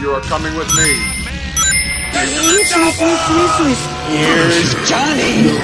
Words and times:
You 0.00 0.12
are 0.12 0.20
coming 0.20 0.54
with 0.54 0.68
me. 0.76 0.94
Here's 4.06 4.74
Johnny. 4.88 5.58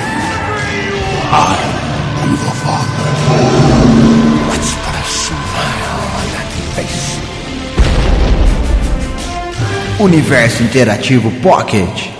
I 1.31 1.57
am 2.19 2.31
the 2.33 2.51
father. 2.65 3.11
Let's 4.51 4.75
put 4.75 4.95
a 4.95 5.05
smile 5.07 6.03
on 6.19 6.27
that 6.35 6.51
face. 6.75 7.05
Universo 10.01 10.65
Interativo 10.65 11.31
Pocket. 11.41 12.14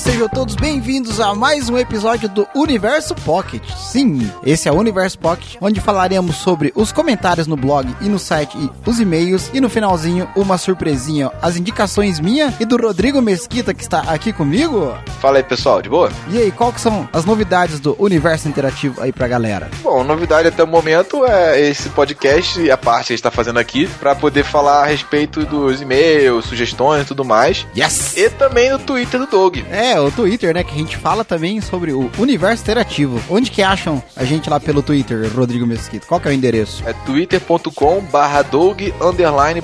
Sejam 0.00 0.28
todos 0.30 0.54
bem-vindos 0.54 1.20
a 1.20 1.34
mais 1.34 1.68
um 1.68 1.76
episódio 1.76 2.26
do 2.26 2.48
Universo 2.54 3.14
Pocket. 3.16 3.62
Sim, 3.76 4.32
esse 4.46 4.66
é 4.66 4.72
o 4.72 4.76
Universo 4.76 5.18
Pocket, 5.18 5.56
onde 5.60 5.78
falaremos 5.78 6.36
sobre 6.36 6.72
os 6.74 6.90
comentários 6.90 7.46
no 7.46 7.54
blog 7.54 7.94
e 8.00 8.08
no 8.08 8.18
site 8.18 8.56
e 8.56 8.70
os 8.88 8.98
e-mails. 8.98 9.50
E 9.52 9.60
no 9.60 9.68
finalzinho, 9.68 10.26
uma 10.34 10.56
surpresinha, 10.56 11.30
as 11.42 11.58
indicações 11.58 12.18
minha 12.18 12.54
e 12.58 12.64
do 12.64 12.78
Rodrigo 12.78 13.20
Mesquita, 13.20 13.74
que 13.74 13.82
está 13.82 14.00
aqui 14.00 14.32
comigo. 14.32 14.96
Fala 15.20 15.36
aí, 15.36 15.42
pessoal, 15.42 15.82
de 15.82 15.90
boa? 15.90 16.10
E 16.30 16.38
aí, 16.38 16.50
qual 16.50 16.72
que 16.72 16.80
são 16.80 17.06
as 17.12 17.26
novidades 17.26 17.78
do 17.78 17.94
Universo 17.98 18.48
Interativo 18.48 19.02
aí 19.02 19.12
pra 19.12 19.28
galera? 19.28 19.68
Bom, 19.82 20.02
novidade 20.02 20.48
até 20.48 20.64
o 20.64 20.66
momento 20.66 21.26
é 21.26 21.60
esse 21.60 21.90
podcast 21.90 22.58
e 22.58 22.70
a 22.70 22.76
parte 22.78 23.08
que 23.08 23.12
a 23.12 23.16
gente 23.16 23.22
tá 23.22 23.30
fazendo 23.30 23.58
aqui 23.58 23.86
pra 23.98 24.14
poder 24.14 24.44
falar 24.44 24.82
a 24.82 24.86
respeito 24.86 25.44
dos 25.44 25.82
e-mails, 25.82 26.46
sugestões 26.46 27.02
e 27.02 27.06
tudo 27.06 27.22
mais. 27.22 27.66
Yes! 27.76 28.16
E 28.16 28.30
também 28.30 28.70
no 28.70 28.78
Twitter 28.78 29.20
do 29.20 29.26
Doug. 29.26 29.58
É, 29.70 29.89
o 29.98 30.10
Twitter, 30.10 30.54
né? 30.54 30.62
Que 30.62 30.72
a 30.72 30.78
gente 30.78 30.96
fala 30.96 31.24
também 31.24 31.60
sobre 31.60 31.92
o 31.92 32.10
universo 32.18 32.62
interativo. 32.62 33.20
Onde 33.28 33.50
que 33.50 33.62
acham 33.62 34.02
a 34.16 34.24
gente 34.24 34.50
lá 34.50 34.60
pelo 34.60 34.82
Twitter, 34.82 35.30
Rodrigo 35.34 35.66
Mesquita? 35.66 36.06
Qual 36.06 36.20
que 36.20 36.28
é 36.28 36.30
o 36.30 36.34
endereço? 36.34 36.82
É 36.86 36.92
twitter.com 36.92 38.00
barra 38.12 38.44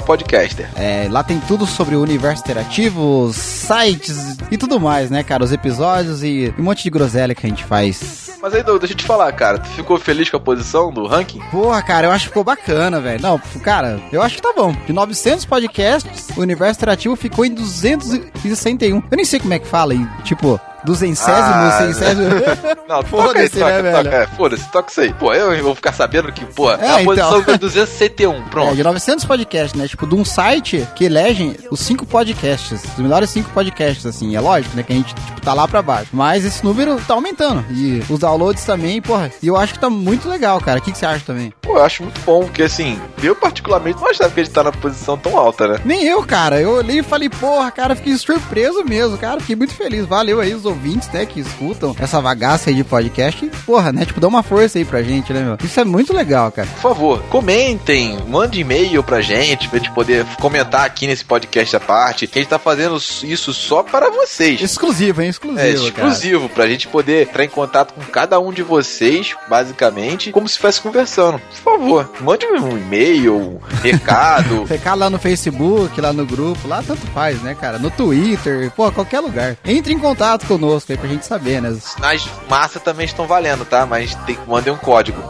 podcaster. 0.05 0.69
É, 0.77 1.09
lá 1.11 1.23
tem 1.23 1.39
tudo 1.41 1.67
sobre 1.67 1.95
o 1.95 2.03
universo 2.03 2.43
interativo, 2.43 3.31
sites 3.33 4.37
e 4.51 4.57
tudo 4.57 4.81
mais, 4.81 5.11
né, 5.11 5.23
cara? 5.23 5.45
Os 5.45 5.53
episódios 5.53 6.23
e 6.23 6.53
um 6.59 6.63
monte 6.63 6.83
de 6.83 6.91
groselha 6.91 7.35
que 7.35 7.47
a 7.47 7.49
gente 7.49 7.65
faz. 7.65 8.26
Mas 8.47 8.55
aí, 8.55 8.62
Doug, 8.62 8.78
deixa 8.78 8.94
eu 8.94 8.98
te 8.98 9.05
falar, 9.05 9.33
cara. 9.33 9.58
Tu 9.58 9.69
ficou 9.70 9.98
feliz 9.98 10.30
com 10.30 10.36
a 10.36 10.41
posição 10.41 10.92
do 10.92 11.05
ranking? 11.05 11.41
Porra, 11.50 11.83
cara, 11.83 12.06
eu 12.06 12.12
acho 12.12 12.27
que 12.27 12.28
ficou 12.28 12.44
bacana, 12.44 13.00
velho. 13.00 13.20
Não, 13.20 13.41
cara, 13.61 14.00
eu 14.12 14.22
acho 14.22 14.36
que 14.36 14.41
tá 14.42 14.52
bom. 14.55 14.72
De 14.86 14.92
900 14.92 15.44
podcasts, 15.44 16.28
o 16.36 16.42
universo 16.42 16.78
interativo 16.78 17.17
ficou 17.17 17.44
em 17.44 17.52
261. 17.52 18.98
Eu 18.98 19.17
nem 19.17 19.24
sei 19.24 19.41
como 19.41 19.52
é 19.52 19.58
que 19.58 19.67
fala, 19.67 19.94
e, 19.94 20.06
tipo, 20.22 20.61
duzentésimo, 20.87 21.34
Ah, 21.37 21.79
centésimo. 21.92 22.31
Não, 22.89 23.03
toca 23.03 23.09
Foda-se, 23.09 23.51
toca, 23.59 23.83
né, 23.83 23.91
toca. 23.92 24.03
velho? 24.11 24.15
É, 24.23 24.27
foda-se, 24.29 24.70
toca 24.70 24.91
isso 24.91 25.01
aí. 25.01 25.12
Pô, 25.12 25.34
eu 25.34 25.62
vou 25.65 25.75
ficar 25.75 25.92
sabendo 25.92 26.33
que, 26.33 26.45
pô, 26.47 26.70
É, 26.70 26.75
a 26.75 27.03
então. 27.03 27.05
posição 27.05 27.42
foi 27.42 27.59
261, 27.59 28.42
pronto. 28.48 28.73
É, 28.73 28.75
de 28.77 28.83
900 28.84 29.25
podcasts, 29.25 29.75
né? 29.79 29.89
Tipo, 29.89 30.07
de 30.07 30.14
um 30.14 30.25
site 30.25 30.87
que 30.95 31.05
elegem 31.05 31.57
os 31.70 31.81
cinco 31.81 32.07
podcasts, 32.07 32.81
os 32.95 32.98
melhores 32.98 33.29
cinco 33.31 33.51
podcasts, 33.51 34.07
assim. 34.07 34.37
É 34.37 34.41
lógico, 34.41 34.77
né? 34.77 34.83
Que 34.84 34.92
a 34.92 34.97
gente, 34.97 35.14
tipo, 35.14 35.41
tá 35.41 35.53
lá 35.53 35.67
pra 35.67 35.83
baixo. 35.83 36.09
Mas 36.12 36.45
esse 36.45 36.64
número 36.64 37.01
tá 37.07 37.14
aumentando. 37.14 37.64
E 37.70 38.03
os 38.09 38.19
downloads 38.20 38.64
também, 38.64 39.03
porra. 39.03 39.31
E 39.42 39.48
eu 39.48 39.57
acho 39.57 39.75
que 39.75 39.81
tá 39.81 39.91
muito 39.91 40.29
legal, 40.29 40.61
cara. 40.61 40.79
O 40.79 40.83
que, 40.83 40.92
que 40.92 40.98
você 40.98 41.07
acha 41.07 41.25
também? 41.25 41.53
Pô, 41.61 41.79
eu 41.79 41.84
acho 41.84 42.05
muito 42.05 42.20
bom, 42.23 42.45
porque 42.45 42.62
assim, 42.62 43.01
eu 43.23 43.34
particularmente 43.34 44.01
não 44.01 44.09
achava 44.09 44.31
que 44.31 44.41
a 44.41 44.45
gente 44.45 44.53
tá 44.53 44.62
na 44.62 44.73
posição 44.73 45.19
tão 45.19 45.37
alta, 45.37 45.67
né? 45.67 45.81
Nem 45.84 46.05
eu, 46.05 46.23
cara. 46.23 46.61
Eu 46.61 46.70
olhei 46.77 47.01
e 47.01 47.03
falei, 47.03 47.29
porra, 47.29 47.70
cara, 47.73 47.97
fiquei 47.97 48.17
surpreso 48.17 48.85
mesmo, 48.85 49.18
cara. 49.18 49.41
Fiquei 49.41 49.57
muito 49.57 49.74
feliz. 49.74 50.07
Valeu 50.07 50.41
aí 50.41 50.55
os 50.55 50.64
ouvintes, 50.77 51.09
né, 51.11 51.25
que 51.27 51.41
escutam 51.41 51.95
essa 51.98 52.20
bagaça 52.20 52.70
aí 52.70 52.77
de 52.77 52.85
podcast. 52.85 53.45
E, 53.45 53.48
porra, 53.64 53.92
né? 53.92 54.05
Tipo, 54.05 54.20
dá 54.20 54.29
uma 54.29 54.42
força 54.42 54.79
aí 54.79 54.85
pra 54.85 55.03
gente, 55.03 55.33
né, 55.33 55.41
meu? 55.42 55.57
Isso 55.64 55.81
é 55.81 55.85
muito 55.85 56.13
legal, 56.13 56.53
cara. 56.53 56.69
Por 56.69 56.81
favor, 56.83 57.23
comentem, 57.31 58.19
mande 58.29 58.61
e-mail 58.61 59.03
pra 59.03 59.20
gente, 59.20 59.69
pra 59.69 59.79
gente 59.79 59.91
poder 59.92 60.25
comentar 60.41 60.85
aqui 60.85 61.07
nesse 61.07 61.25
podcast 61.25 61.75
à 61.77 61.81
parte, 61.81 62.27
que 62.27 62.39
a 62.39 62.42
gente 62.42 62.51
tá 62.51 62.59
fazendo 62.59 62.97
isso 62.97 63.53
só 63.55 63.83
para 63.83 64.11
vocês. 64.11 64.61
Exclusivo, 64.61 65.23
hein? 65.23 65.29
Exclusivo, 65.31 65.61
É 65.61 65.73
cara. 65.73 66.09
exclusivo, 66.09 66.48
pra 66.48 66.67
gente 66.69 66.86
poder 66.89 67.23
entrar 67.29 67.45
em 67.45 67.48
contato 67.48 67.95
com 67.95 68.03
cada 68.03 68.39
um 68.39 68.53
de 68.53 68.63
vocês, 68.63 69.35
basicamente, 69.48 70.31
como 70.31 70.47
se 70.47 70.53
estivesse 70.53 70.81
conversando. 70.81 71.39
Por 71.63 71.79
favor, 71.79 72.11
mande 72.20 72.45
um 72.47 72.77
e-mail, 72.77 73.36
um 73.36 73.59
recado. 73.83 74.67
Ficar 74.67 74.95
lá 74.95 75.09
no 75.09 75.19
Facebook, 75.19 75.98
lá 76.01 76.13
no 76.13 76.27
grupo, 76.27 76.69
lá 76.69 76.83
tanto 76.86 77.07
faz, 77.09 77.41
né, 77.42 77.57
cara? 77.59 77.79
No 77.79 77.91
Twitter, 77.91 78.70
pô, 78.77 78.91
qualquer 78.92 79.20
lugar. 79.20 79.57
Entre 79.65 79.92
em 79.92 79.98
contato 79.98 80.47
conosco 80.47 80.66
aí 80.73 80.97
pra 80.97 81.09
gente 81.09 81.27
saber, 81.27 81.61
né? 81.61 81.77
Sinais 81.81 82.29
massa 82.49 82.79
também 82.81 83.07
estão 83.07 83.27
valendo, 83.27 83.65
tá? 83.65 83.87
Mas 83.87 84.15
tem 84.27 84.35
que 84.35 84.49
mandar 84.49 84.73
um 84.73 84.77
código. 84.77 85.23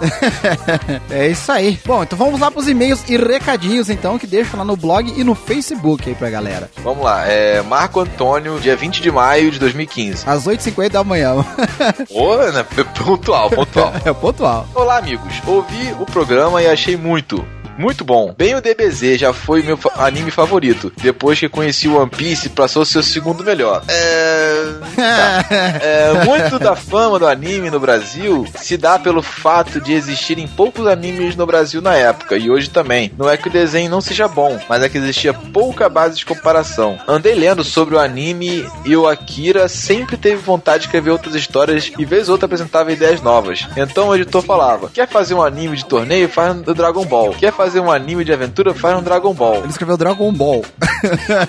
é 1.10 1.28
isso 1.28 1.50
aí. 1.50 1.78
Bom, 1.84 2.02
então 2.02 2.18
vamos 2.18 2.40
lá 2.40 2.50
pros 2.50 2.68
e-mails 2.68 3.02
e 3.08 3.16
recadinhos, 3.16 3.90
então, 3.90 4.18
que 4.18 4.26
deixam 4.26 4.58
lá 4.58 4.64
no 4.64 4.76
blog 4.76 5.12
e 5.16 5.24
no 5.24 5.34
Facebook 5.34 6.08
aí 6.08 6.14
pra 6.14 6.30
galera. 6.30 6.70
Vamos 6.82 7.04
lá, 7.04 7.26
é 7.26 7.62
Marco 7.62 8.00
Antônio, 8.00 8.58
dia 8.60 8.76
20 8.76 9.02
de 9.02 9.10
maio 9.10 9.50
de 9.50 9.58
2015. 9.58 10.28
Às 10.28 10.44
8h50 10.44 10.90
da 10.90 11.04
manhã. 11.04 11.34
Ô, 12.10 12.36
né? 12.36 12.64
Pontual, 13.04 13.50
pontual. 13.50 13.92
é 14.04 14.12
pontual. 14.12 14.66
Olá, 14.74 14.98
amigos. 14.98 15.34
Ouvi 15.46 15.94
o 15.98 16.06
programa 16.06 16.62
e 16.62 16.66
achei 16.66 16.96
muito. 16.96 17.44
Muito 17.78 18.04
bom. 18.04 18.34
Bem 18.36 18.54
o 18.54 18.60
DBZ 18.60 19.18
já 19.18 19.32
foi 19.32 19.62
meu 19.62 19.78
anime 19.96 20.30
favorito. 20.30 20.92
Depois 20.96 21.38
que 21.38 21.48
conheci 21.48 21.86
o 21.88 21.96
One 22.00 22.10
Piece, 22.10 22.48
passou 22.48 22.82
a 22.82 22.86
ser 22.86 22.98
o 22.98 23.02
segundo 23.02 23.44
melhor. 23.44 23.82
É... 23.86 24.55
tá. 24.96 25.44
É, 25.80 26.24
muito 26.24 26.58
da 26.58 26.74
fama 26.74 27.18
do 27.18 27.26
anime 27.26 27.70
no 27.70 27.78
Brasil 27.78 28.46
se 28.56 28.76
dá 28.76 28.98
pelo 28.98 29.22
fato 29.22 29.80
de 29.80 29.92
existirem 29.92 30.48
poucos 30.48 30.86
animes 30.86 31.36
no 31.36 31.46
Brasil 31.46 31.80
na 31.80 31.94
época 31.94 32.36
e 32.36 32.50
hoje 32.50 32.70
também. 32.70 33.12
Não 33.16 33.28
é 33.28 33.36
que 33.36 33.48
o 33.48 33.52
desenho 33.52 33.90
não 33.90 34.00
seja 34.00 34.26
bom, 34.26 34.58
mas 34.68 34.82
é 34.82 34.88
que 34.88 34.98
existia 34.98 35.32
pouca 35.32 35.88
base 35.88 36.16
de 36.16 36.26
comparação. 36.26 36.98
Andei 37.06 37.34
lendo 37.34 37.62
sobre 37.62 37.94
o 37.94 37.98
anime 37.98 38.66
e 38.84 38.96
o 38.96 39.06
Akira 39.06 39.68
sempre 39.68 40.16
teve 40.16 40.36
vontade 40.36 40.80
de 40.80 40.84
escrever 40.86 41.10
outras 41.10 41.34
histórias 41.34 41.92
e 41.98 42.04
vez 42.04 42.28
ou 42.28 42.32
outra 42.32 42.46
apresentava 42.46 42.92
ideias 42.92 43.20
novas. 43.20 43.66
Então 43.76 44.08
o 44.08 44.14
editor 44.14 44.42
falava: 44.42 44.90
quer 44.90 45.08
fazer 45.08 45.34
um 45.34 45.42
anime 45.42 45.76
de 45.76 45.84
torneio? 45.84 46.28
Faz 46.28 46.54
no 46.56 46.74
Dragon 46.74 47.04
Ball. 47.04 47.34
Quer 47.34 47.52
fazer 47.52 47.80
um 47.80 47.90
anime 47.90 48.24
de 48.24 48.32
aventura? 48.32 48.74
Faz 48.74 48.96
no 48.96 49.02
Dragon 49.02 49.32
Ball. 49.34 49.58
Ele 49.58 49.68
escreveu 49.68 49.96
Dragon 49.96 50.32
Ball. 50.32 50.64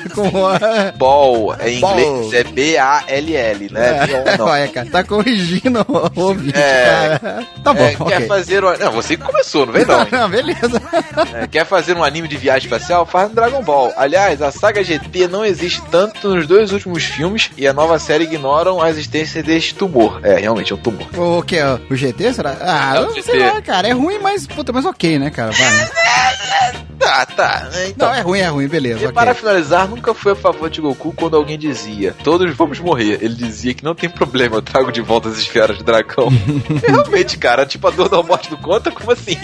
Ball, 0.97 1.55
é 1.59 1.71
em 1.71 1.79
Ball. 1.79 1.99
inglês, 1.99 2.33
é 2.33 2.43
B-A-L-L, 2.43 3.36
né? 3.71 3.99
É, 4.37 4.37
olha, 4.41 4.67
cara, 4.67 4.89
tá 4.89 5.03
corrigindo 5.03 5.85
o 5.87 6.21
ouvinte, 6.21 6.57
É. 6.57 7.19
cara. 7.21 7.47
Tá 7.63 7.73
bom, 7.73 7.83
É. 7.85 7.95
Quer 7.95 8.27
fazer 8.27 8.63
um... 8.63 8.77
Não, 8.77 8.91
você 8.91 9.15
que 9.17 9.23
começou, 9.23 9.65
não 9.65 9.73
vem 9.73 9.85
não. 9.85 10.05
Não, 10.11 10.29
beleza. 10.29 10.81
É, 11.33 11.47
quer 11.47 11.65
fazer 11.65 11.95
um 11.95 12.03
anime 12.03 12.27
de 12.27 12.37
viagem 12.37 12.65
espacial? 12.67 13.05
Faz 13.05 13.29
no 13.29 13.35
Dragon 13.35 13.61
Ball. 13.61 13.93
Aliás, 13.97 14.41
a 14.41 14.51
saga 14.51 14.83
GT 14.83 15.27
não 15.27 15.45
existe 15.45 15.81
tanto 15.91 16.29
nos 16.33 16.47
dois 16.47 16.71
últimos 16.71 17.03
filmes 17.03 17.51
e 17.57 17.67
a 17.67 17.73
nova 17.73 17.99
série 17.99 18.23
ignoram 18.23 18.81
a 18.81 18.89
existência 18.89 19.43
deste 19.43 19.75
tumor. 19.75 20.19
É, 20.23 20.35
realmente 20.39 20.71
é 20.71 20.75
um 20.75 20.79
tumor. 20.79 21.07
O 21.17 21.41
que? 21.43 21.57
O 21.89 21.95
GT, 21.95 22.33
será? 22.33 22.55
Ah, 22.61 22.93
É 22.97 22.99
não 23.01 23.09
GT. 23.13 23.21
sei 23.23 23.39
lá, 23.39 23.61
cara. 23.61 23.87
É 23.87 23.91
ruim, 23.91 24.19
mas, 24.19 24.47
puta, 24.47 24.71
mas 24.71 24.85
ok, 24.85 25.19
né, 25.19 25.29
cara? 25.29 25.51
Vai. 25.51 26.77
Tá, 27.07 27.25
tá. 27.25 27.69
Então, 27.87 28.09
Não, 28.09 28.15
é 28.15 28.19
ruim, 28.19 28.39
é 28.39 28.47
ruim, 28.47 28.67
beleza. 28.67 28.99
E 28.99 29.05
ok. 29.05 29.13
para 29.13 29.33
finalizar, 29.33 29.87
nunca 29.87 30.13
fui 30.13 30.33
a 30.33 30.35
favor 30.35 30.69
de 30.69 30.81
Goku 30.81 31.13
quando 31.13 31.37
alguém 31.37 31.57
dizia 31.57 32.13
todos 32.21 32.53
vamos 32.53 32.79
morrer. 32.81 33.19
Ele 33.21 33.35
dizia 33.35 33.73
que 33.73 33.83
não 33.83 33.95
tem 33.95 34.09
problema, 34.09 34.57
eu 34.57 34.61
trago 34.61 34.91
de 34.91 34.99
volta 34.99 35.29
as 35.29 35.37
esferas 35.37 35.77
de 35.77 35.83
dragão. 35.85 36.27
E 36.29 36.85
realmente, 36.91 37.37
cara, 37.37 37.65
tipo, 37.65 37.87
a 37.87 37.91
dor 37.91 38.09
da 38.09 38.21
morte 38.21 38.49
do 38.49 38.57
conta, 38.57 38.91
como 38.91 39.09
assim? 39.09 39.37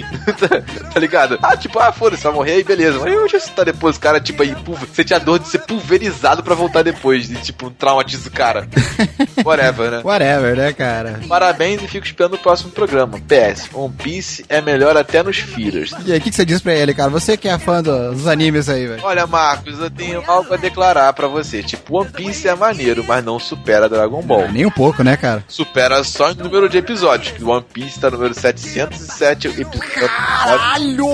tá, 0.93 0.99
ligado? 0.99 1.39
Ah, 1.41 1.55
tipo, 1.55 1.79
ah, 1.79 1.93
foda-se, 1.93 2.23
vai 2.23 2.33
morrer 2.33 2.51
aí, 2.55 2.63
beleza. 2.65 2.99
Mas 2.99 3.15
onde 3.15 3.39
você 3.39 3.49
tá 3.51 3.63
depois, 3.63 3.97
cara, 3.97 4.19
tipo, 4.19 4.43
aí, 4.43 4.53
você 4.93 5.03
tinha 5.05 5.19
dor 5.19 5.39
de 5.39 5.47
ser 5.47 5.59
pulverizado 5.59 6.43
pra 6.43 6.55
voltar 6.55 6.83
depois, 6.83 7.29
de 7.29 7.35
tipo, 7.37 7.71
traumatiza 7.71 8.27
o 8.27 8.31
cara. 8.31 8.67
Whatever, 9.45 9.91
né? 9.91 10.01
Whatever, 10.03 10.57
né, 10.57 10.73
cara? 10.73 11.21
Parabéns 11.29 11.81
e 11.81 11.87
fico 11.87 12.05
esperando 12.05 12.33
o 12.33 12.39
próximo 12.39 12.71
programa. 12.71 13.19
PS, 13.19 13.69
One 13.73 13.93
Piece 13.93 14.43
é 14.49 14.59
melhor 14.59 14.97
até 14.97 15.23
nos 15.23 15.37
fillers. 15.37 15.93
E 16.05 16.11
aí, 16.11 16.17
o 16.17 16.21
que, 16.21 16.29
que 16.29 16.35
você 16.35 16.45
diz 16.45 16.61
pra 16.61 16.73
ele, 16.73 16.93
cara? 16.93 17.09
Você 17.09 17.37
que 17.37 17.47
é 17.47 17.52
fã 17.59 17.81
do- 17.81 18.11
dos 18.13 18.27
animes 18.27 18.69
aí, 18.69 18.87
velho. 18.87 19.01
Olha, 19.03 19.25
Marcos, 19.27 19.79
eu 19.79 19.89
tenho 19.89 20.23
algo 20.27 20.53
a 20.53 20.57
declarar 20.57 21.11
pra 21.13 21.27
você. 21.27 21.61
Tipo, 21.63 21.99
One 22.01 22.09
Piece 22.11 22.47
é 22.47 22.55
maneiro, 22.55 23.03
mas 23.07 23.23
não 23.23 23.39
supera 23.39 23.87
Dragon 23.89 24.21
Ball. 24.21 24.51
Nem 24.51 24.65
um 24.65 24.71
pouco, 24.71 25.03
né, 25.03 25.15
cara? 25.17 25.43
Supera 25.47 26.03
só 26.03 26.31
em 26.31 26.35
número 26.35 26.67
de 26.69 26.77
episódios, 26.77 27.31
que 27.33 27.43
One 27.43 27.65
Piece 27.73 27.99
tá 27.99 28.09
no 28.09 28.17
número 28.17 28.33
707 28.33 29.47
episódios. 29.47 29.93
Caralho! 29.93 31.07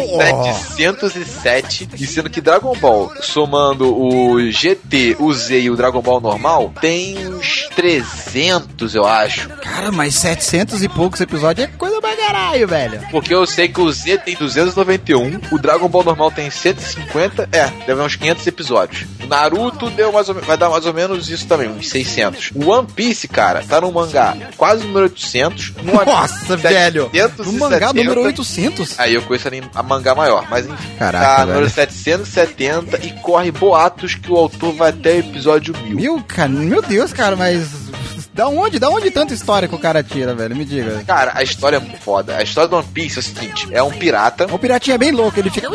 707, 0.76 1.90
e 1.98 2.06
sendo 2.06 2.30
que 2.30 2.42
Dragon 2.42 2.76
Ball, 2.78 3.12
somando 3.22 3.96
o 3.96 4.40
GT, 4.52 5.16
o 5.20 5.32
Z 5.34 5.60
e 5.62 5.70
o 5.70 5.76
Dragon 5.76 6.02
Ball 6.02 6.20
normal, 6.20 6.74
tem 6.82 7.28
uns 7.28 7.68
300, 7.76 8.96
eu 8.96 9.06
acho. 9.06 9.50
Cara, 9.50 9.92
mas 9.92 10.16
700 10.16 10.84
e 10.84 10.90
poucos 10.90 11.20
episódios 11.22 11.68
é 11.68 11.72
coisa 11.78 11.99
caralho, 12.32 12.68
velho. 12.68 13.02
Porque 13.12 13.34
eu 13.34 13.46
sei 13.46 13.68
que 13.68 13.82
o 13.82 13.92
Z 13.92 14.20
tem 14.20 14.36
291, 14.36 15.40
o 15.52 15.60
Dragon 15.60 15.88
Ball 15.88 16.04
normal 16.04 16.32
tem 16.32 16.50
150, 16.50 17.50
é, 17.52 17.68
deve 17.86 18.02
uns 18.02 18.16
500 18.16 18.48
episódios. 18.48 19.06
O 19.24 19.28
Naruto 19.28 19.90
deu 19.90 20.12
mais 20.12 20.30
ou 20.30 20.36
vai 20.36 20.58
dar 20.58 20.70
mais 20.70 20.86
ou 20.86 20.94
menos 20.94 21.30
isso 21.30 21.48
também, 21.48 21.70
uns 21.70 21.90
600. 21.90 22.52
O 22.56 22.70
One 22.70 22.88
Piece, 22.88 23.28
cara, 23.28 23.64
tá 23.68 23.82
no 23.82 23.92
mangá 23.92 24.36
quase 24.58 24.86
número 24.86 25.06
800. 25.06 25.74
No 25.84 26.00
anime, 26.00 26.06
Nossa, 26.06 26.58
velho. 26.58 27.10
770. 27.12 27.44
No 27.44 27.54
mangá 27.54 27.94
número 27.94 28.22
800. 28.24 29.00
Aí 29.00 29.14
eu 29.14 29.22
conheço 29.24 29.48
a, 29.74 29.84
mangá 29.84 30.16
maior, 30.16 30.48
mas 30.50 30.66
enfim. 30.66 30.90
Caraca, 30.98 31.26
tá 31.26 31.36
velho. 31.38 31.48
número 31.50 31.70
770 31.70 33.06
e 33.06 33.12
corre 33.22 33.52
boatos 33.52 34.16
que 34.16 34.32
o 34.32 34.38
autor 34.38 34.74
vai 34.74 34.90
até 34.90 35.16
o 35.16 35.20
episódio 35.20 35.76
1000. 35.78 35.96
Meu, 35.96 36.24
cara, 36.24 36.50
meu 36.50 36.82
Deus, 36.82 37.14
cara, 37.14 37.36
mas. 37.36 37.79
Da 38.40 38.48
onde? 38.48 38.80
Da 38.80 38.90
onde 38.90 39.12
tanta 39.12 39.34
história 39.34 39.68
que 39.68 39.76
o 39.76 39.78
cara 39.78 40.02
tira, 40.02 40.34
velho? 40.34 40.56
Me 40.56 40.64
diga. 40.64 41.04
Cara, 41.06 41.34
a 41.36 41.44
história 41.44 41.76
é 41.76 41.80
muito 41.82 41.98
foda. 41.98 42.38
A 42.38 42.42
história 42.42 42.70
do 42.70 42.78
One 42.78 42.88
Piece 42.88 43.18
é 43.18 43.20
o 43.20 43.22
seguinte: 43.22 43.68
é 43.70 43.84
um 43.84 43.92
pirata. 43.92 44.48
O 44.50 44.58
piratinha 44.58 44.96
é 44.96 44.98
bem 44.98 45.12
louco, 45.12 45.38
ele 45.38 45.50
fica. 45.50 45.68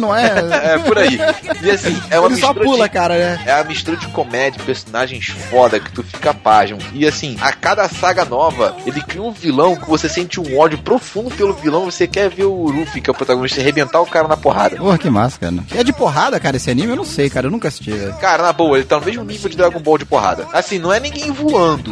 Não 0.00 0.12
é? 0.12 0.24
É 0.74 0.78
por 0.78 0.98
aí. 0.98 1.16
E 1.62 1.70
assim, 1.70 2.02
é 2.10 2.18
uma 2.18 2.28
ele 2.28 2.40
só 2.40 2.48
mistura 2.48 2.64
pula, 2.64 2.88
de 2.88 2.92
cara, 2.92 3.16
né? 3.16 3.42
É 3.46 3.52
a 3.52 3.62
mistura 3.62 3.96
de 3.96 4.08
comédia, 4.08 4.60
personagens 4.64 5.28
foda 5.28 5.78
que 5.78 5.92
tu 5.92 6.02
fica 6.02 6.34
pasmo. 6.34 6.78
E 6.92 7.06
assim, 7.06 7.36
a 7.40 7.52
cada 7.52 7.88
saga 7.88 8.24
nova, 8.24 8.76
ele 8.84 9.00
cria 9.00 9.22
um 9.22 9.30
vilão 9.30 9.76
que 9.76 9.88
você 9.88 10.08
sente 10.08 10.40
um 10.40 10.58
ódio 10.58 10.78
profundo 10.78 11.30
pelo 11.30 11.52
vilão. 11.52 11.84
Você 11.84 12.08
quer 12.08 12.28
ver 12.28 12.46
o 12.46 12.70
Luffy, 12.70 13.00
que 13.00 13.08
é 13.08 13.12
o 13.12 13.14
protagonista, 13.14 13.60
arrebentar 13.60 14.00
o 14.00 14.06
cara 14.06 14.26
na 14.26 14.36
porrada. 14.36 14.76
Porra, 14.76 14.98
que 14.98 15.08
massa, 15.08 15.38
cara. 15.38 15.54
É 15.76 15.84
de 15.84 15.92
porrada, 15.92 16.40
cara, 16.40 16.56
esse 16.56 16.70
anime? 16.70 16.88
Eu 16.88 16.96
não 16.96 17.04
sei, 17.04 17.30
cara. 17.30 17.46
Eu 17.46 17.52
nunca 17.52 17.68
assisti, 17.68 17.92
velho. 17.92 18.14
Cara, 18.14 18.42
na 18.42 18.52
boa, 18.52 18.78
ele 18.78 18.86
tá 18.86 18.98
no 18.98 19.06
mesmo 19.06 19.22
nível 19.22 19.48
de 19.48 19.56
Dragon 19.56 19.78
Ball 19.78 19.98
de 19.98 20.06
porrada. 20.06 20.48
Assim, 20.52 20.78
não 20.78 20.92
é 20.92 20.98
ninguém 20.98 21.30
voando. 21.30 21.83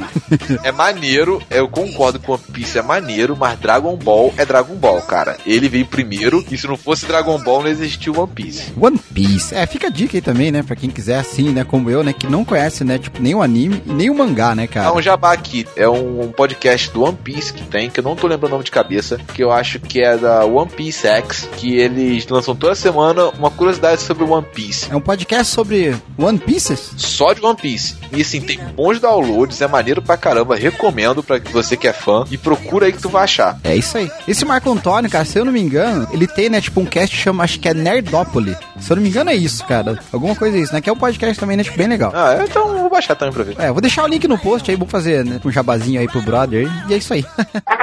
É 0.62 0.72
maneiro, 0.72 1.42
eu 1.50 1.68
concordo 1.68 2.18
com 2.18 2.32
One 2.32 2.42
Piece, 2.52 2.78
é 2.78 2.82
maneiro, 2.82 3.36
mas 3.36 3.58
Dragon 3.58 3.96
Ball 3.96 4.32
é 4.36 4.44
Dragon 4.44 4.74
Ball, 4.74 5.00
cara. 5.02 5.36
Ele 5.46 5.68
veio 5.68 5.86
primeiro, 5.86 6.44
e 6.50 6.56
se 6.56 6.66
não 6.66 6.76
fosse 6.76 7.06
Dragon 7.06 7.38
Ball, 7.38 7.62
não 7.62 7.68
existia 7.68 8.12
o 8.12 8.20
One 8.20 8.32
Piece. 8.32 8.72
One 8.80 8.98
Piece. 8.98 9.54
É, 9.54 9.66
fica 9.66 9.88
a 9.88 9.90
dica 9.90 10.16
aí 10.16 10.20
também, 10.20 10.50
né? 10.50 10.62
Pra 10.62 10.76
quem 10.76 10.90
quiser, 10.90 11.18
assim, 11.18 11.50
né? 11.50 11.64
Como 11.64 11.90
eu, 11.90 12.02
né? 12.02 12.12
Que 12.12 12.26
não 12.26 12.44
conhece, 12.44 12.84
né? 12.84 12.98
Tipo, 12.98 13.20
nem 13.22 13.34
o 13.34 13.42
anime 13.42 13.82
e 13.86 13.92
nem 13.92 14.10
o 14.10 14.14
mangá, 14.14 14.54
né, 14.54 14.66
cara? 14.66 14.88
Há 14.88 14.94
um 14.94 15.02
jabá 15.02 15.32
aqui. 15.32 15.66
É 15.76 15.88
um, 15.88 16.22
um 16.22 16.32
podcast 16.32 16.90
do 16.90 17.02
One 17.02 17.18
Piece 17.22 17.52
que 17.52 17.64
tem, 17.64 17.90
que 17.90 18.00
eu 18.00 18.04
não 18.04 18.16
tô 18.16 18.26
lembrando 18.26 18.52
o 18.52 18.54
nome 18.54 18.64
de 18.64 18.70
cabeça, 18.70 19.18
que 19.34 19.42
eu 19.42 19.50
acho 19.50 19.80
que 19.80 20.02
é 20.02 20.16
da 20.16 20.44
One 20.44 20.70
Piece 20.70 21.06
X, 21.06 21.48
que 21.56 21.76
eles 21.76 22.26
lançam 22.28 22.54
toda 22.54 22.74
semana 22.74 23.28
uma 23.30 23.50
curiosidade 23.50 24.00
sobre 24.02 24.24
One 24.24 24.46
Piece. 24.54 24.90
É 24.90 24.96
um 24.96 25.00
podcast 25.00 25.52
sobre 25.52 25.96
One 26.18 26.38
Pieces? 26.38 26.92
Só 26.96 27.32
de 27.32 27.44
One 27.44 27.56
Piece. 27.56 27.96
E 28.12 28.20
assim, 28.20 28.40
tem 28.40 28.58
bons 28.58 29.00
downloads, 29.00 29.60
é 29.60 29.66
maneiro 29.82 30.00
pra 30.00 30.16
caramba. 30.16 30.54
Recomendo 30.54 31.22
pra 31.22 31.40
você 31.50 31.76
que 31.76 31.88
é 31.88 31.92
fã. 31.92 32.24
E 32.30 32.38
procura 32.38 32.86
aí 32.86 32.92
que 32.92 33.02
tu 33.02 33.08
vai 33.08 33.24
achar. 33.24 33.58
É 33.64 33.74
isso 33.74 33.98
aí. 33.98 34.10
Esse 34.28 34.44
Marco 34.44 34.70
Antônio, 34.70 35.10
cara, 35.10 35.24
se 35.24 35.38
eu 35.38 35.44
não 35.44 35.52
me 35.52 35.60
engano, 35.60 36.08
ele 36.12 36.26
tem, 36.26 36.48
né, 36.48 36.60
tipo, 36.60 36.80
um 36.80 36.86
cast 36.86 37.14
que 37.14 37.22
chama, 37.22 37.42
acho 37.42 37.58
que 37.58 37.68
é 37.68 37.74
Nerdópolis. 37.74 38.56
Se 38.78 38.92
eu 38.92 38.96
não 38.96 39.02
me 39.02 39.08
engano, 39.08 39.30
é 39.30 39.34
isso, 39.34 39.64
cara. 39.66 39.98
Alguma 40.12 40.36
coisa 40.36 40.56
é 40.56 40.60
isso, 40.60 40.72
né? 40.72 40.80
Que 40.80 40.88
é 40.88 40.92
um 40.92 40.96
podcast 40.96 41.38
também, 41.38 41.56
né, 41.56 41.64
tipo, 41.64 41.76
bem 41.76 41.88
legal. 41.88 42.12
Ah, 42.14 42.38
então 42.48 42.78
vou 42.78 42.90
baixar 42.90 43.16
também 43.16 43.34
pra 43.34 43.42
ver. 43.42 43.56
É, 43.58 43.72
vou 43.72 43.80
deixar 43.80 44.04
o 44.04 44.06
link 44.06 44.26
no 44.28 44.38
post 44.38 44.70
aí, 44.70 44.76
vou 44.76 44.86
fazer 44.86 45.24
né, 45.24 45.40
um 45.44 45.50
jabazinho 45.50 46.00
aí 46.00 46.06
pro 46.06 46.22
brother. 46.22 46.70
E 46.88 46.94
é 46.94 46.96
isso 46.96 47.12
aí. 47.12 47.24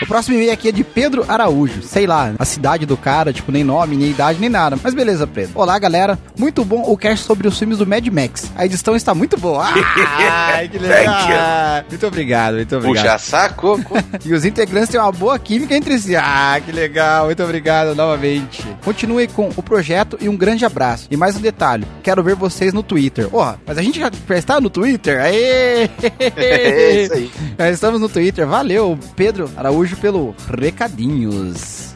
O 0.00 0.06
próximo 0.06 0.36
e-mail 0.36 0.52
aqui 0.52 0.68
é 0.68 0.72
de 0.72 0.84
Pedro 0.84 1.24
Araújo. 1.26 1.82
Sei 1.82 2.06
lá, 2.06 2.32
a 2.38 2.44
cidade 2.44 2.86
do 2.86 2.96
cara, 2.96 3.32
tipo, 3.32 3.50
nem 3.50 3.64
nome, 3.64 3.96
nem 3.96 4.10
idade, 4.10 4.38
nem 4.38 4.48
nada. 4.48 4.78
Mas 4.80 4.94
beleza, 4.94 5.26
Pedro. 5.26 5.52
Olá, 5.56 5.76
galera. 5.76 6.16
Muito 6.38 6.64
bom 6.64 6.84
o 6.86 6.96
cast 6.96 7.24
sobre 7.24 7.48
os 7.48 7.58
filmes 7.58 7.78
do 7.78 7.86
Mad 7.86 8.06
Max. 8.06 8.50
A 8.54 8.64
edição 8.64 8.94
está 8.94 9.12
muito 9.12 9.36
boa. 9.36 9.66
Ai, 10.30 10.68
que 10.68 10.78
legal. 10.78 11.84
Muito 11.88 12.06
obrigado, 12.06 12.54
muito 12.54 12.76
obrigado. 12.76 13.04
Puxa 13.04 13.18
saco. 13.18 13.80
E 14.24 14.32
os 14.34 14.44
integrantes 14.44 14.90
têm 14.90 15.00
uma 15.00 15.12
boa 15.12 15.38
química 15.38 15.74
entre 15.74 15.98
si. 15.98 16.14
Ah, 16.14 16.60
que 16.64 16.70
legal. 16.72 17.26
Muito 17.26 17.42
obrigado 17.42 17.94
novamente. 17.94 18.64
Continue 18.84 19.26
com 19.28 19.50
o 19.56 19.62
projeto 19.62 20.18
e 20.20 20.28
um 20.28 20.36
grande 20.36 20.64
abraço. 20.64 21.06
E 21.10 21.16
mais 21.16 21.36
um 21.36 21.40
detalhe. 21.40 21.86
Quero 22.02 22.22
ver 22.22 22.34
vocês 22.34 22.72
no 22.72 22.82
Twitter. 22.82 23.28
Porra, 23.28 23.60
mas 23.66 23.78
a 23.78 23.82
gente 23.82 23.98
já 23.98 24.10
está 24.36 24.60
no 24.60 24.68
Twitter? 24.70 25.20
Aê! 25.20 25.88
É 26.36 27.02
isso 27.02 27.12
aí. 27.14 27.30
Já 27.58 27.70
estamos 27.70 28.00
no 28.00 28.08
Twitter. 28.08 28.46
Valeu, 28.46 28.98
Pedro 29.16 29.50
Araújo, 29.56 29.87
pelo 29.96 30.34
recadinhos. 30.48 31.87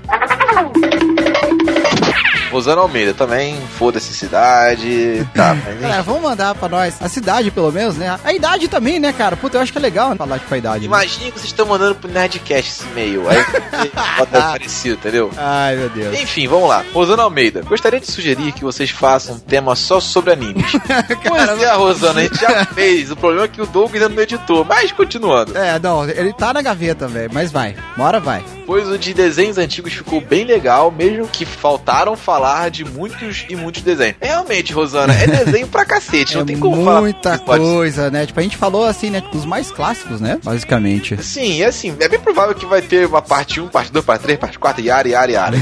Rosana 2.52 2.82
Almeida 2.82 3.14
também, 3.14 3.56
foda-se 3.78 4.12
cidade. 4.12 5.26
Tá, 5.34 5.54
mas 5.64 5.69
enfim. 5.75 5.82
Galera, 5.82 6.02
vamos 6.02 6.22
mandar 6.22 6.54
pra 6.54 6.69
nós 6.69 6.94
a 7.00 7.08
cidade, 7.08 7.50
pelo 7.50 7.72
menos, 7.72 7.96
né? 7.96 8.19
A 8.22 8.32
idade 8.32 8.69
também, 8.69 9.00
né, 9.00 9.12
cara? 9.12 9.37
Puta, 9.37 9.56
eu 9.56 9.62
acho 9.62 9.72
que 9.72 9.78
é 9.78 9.81
legal 9.81 10.14
falar 10.16 10.38
tipo, 10.38 10.54
a 10.54 10.58
idade. 10.58 10.81
né? 10.81 10.84
Imagina 10.87 11.31
que 11.31 11.38
vocês 11.38 11.46
estão 11.46 11.64
mandando 11.66 11.94
pro 11.94 12.10
Nerdcast 12.10 12.70
esse 12.70 12.84
e-mail. 12.90 13.28
Aí 13.28 13.43
pode 14.19 14.31
dar 14.31 14.50
parecido, 14.52 14.94
entendeu? 14.96 15.31
Ai, 15.37 15.76
meu 15.76 15.88
Deus. 15.88 16.20
Enfim, 16.20 16.46
vamos 16.46 16.69
lá. 16.69 16.84
Rosana 16.93 17.22
Almeida, 17.22 17.62
gostaria 17.62 17.99
de 17.99 18.10
sugerir 18.10 18.52
que 18.52 18.62
vocês 18.62 18.90
façam 18.90 19.37
um 19.37 19.38
tema 19.38 19.75
só 19.75 19.99
sobre 19.99 20.32
animes. 20.32 20.72
pois 21.26 21.62
é, 21.62 21.72
Rosana, 21.72 22.20
a 22.20 22.22
gente 22.25 22.38
já 22.38 22.66
fez. 22.66 23.10
O 23.10 23.16
problema 23.16 23.46
é 23.46 23.49
que 23.49 23.62
o 23.62 23.66
Doug 23.66 23.94
ainda 23.94 24.08
não 24.10 24.22
editou. 24.22 24.64
Mas 24.64 24.93
continuando. 24.93 25.56
É, 25.56 25.78
não, 25.78 26.08
ele 26.08 26.32
tá 26.32 26.52
na 26.52 26.60
gaveta, 26.60 27.08
velho, 27.08 27.31
mas 27.32 27.50
vai. 27.50 27.75
Hora 27.99 28.20
vai. 28.20 28.44
Pois 28.67 28.88
o 28.88 28.99
de 28.99 29.12
desenhos 29.12 29.59
antigos 29.59 29.93
ficou 29.93 30.20
bem 30.20 30.44
legal, 30.44 30.91
mesmo 30.91 31.26
que 31.26 31.44
faltaram 31.44 32.17
falar 32.17 32.70
de 32.70 32.85
muitos 32.85 33.44
e 33.49 33.56
muitos 33.56 33.82
desenhos. 33.82 34.17
Realmente, 34.20 34.73
Rosana, 34.73 35.12
é 35.14 35.26
desenho 35.26 35.67
pra 35.67 35.85
cacete. 35.85 36.35
Não 36.37 36.43
é 36.43 36.44
tem 36.47 36.59
como 36.59 36.85
falar. 36.85 37.00
muita 37.00 37.38
coisa, 37.38 38.11
né? 38.11 38.26
Tipo, 38.26 38.41
a 38.41 38.43
gente 38.43 38.56
falou 38.56 38.85
assim, 38.85 39.11
né? 39.11 39.23
Os 39.32 39.44
mais 39.44 39.70
clássicos, 39.70 40.20
né? 40.20 40.38
Basicamente. 40.43 41.23
Sim, 41.23 41.62
é 41.62 41.67
assim, 41.67 41.97
é 41.99 42.09
bem 42.09 42.20
provável 42.20 42.55
que 42.55 42.67
vai 42.67 42.82
ter 42.82 43.06
uma 43.06 43.23
parte 43.23 43.61
1, 43.61 43.69
parte 43.69 43.93
2, 43.93 44.05
parte 44.05 44.23
3, 44.23 44.38
parte 44.38 44.59
4, 44.59 44.85
yara, 44.85 45.09
yara, 45.09 45.32
yara. 45.32 45.56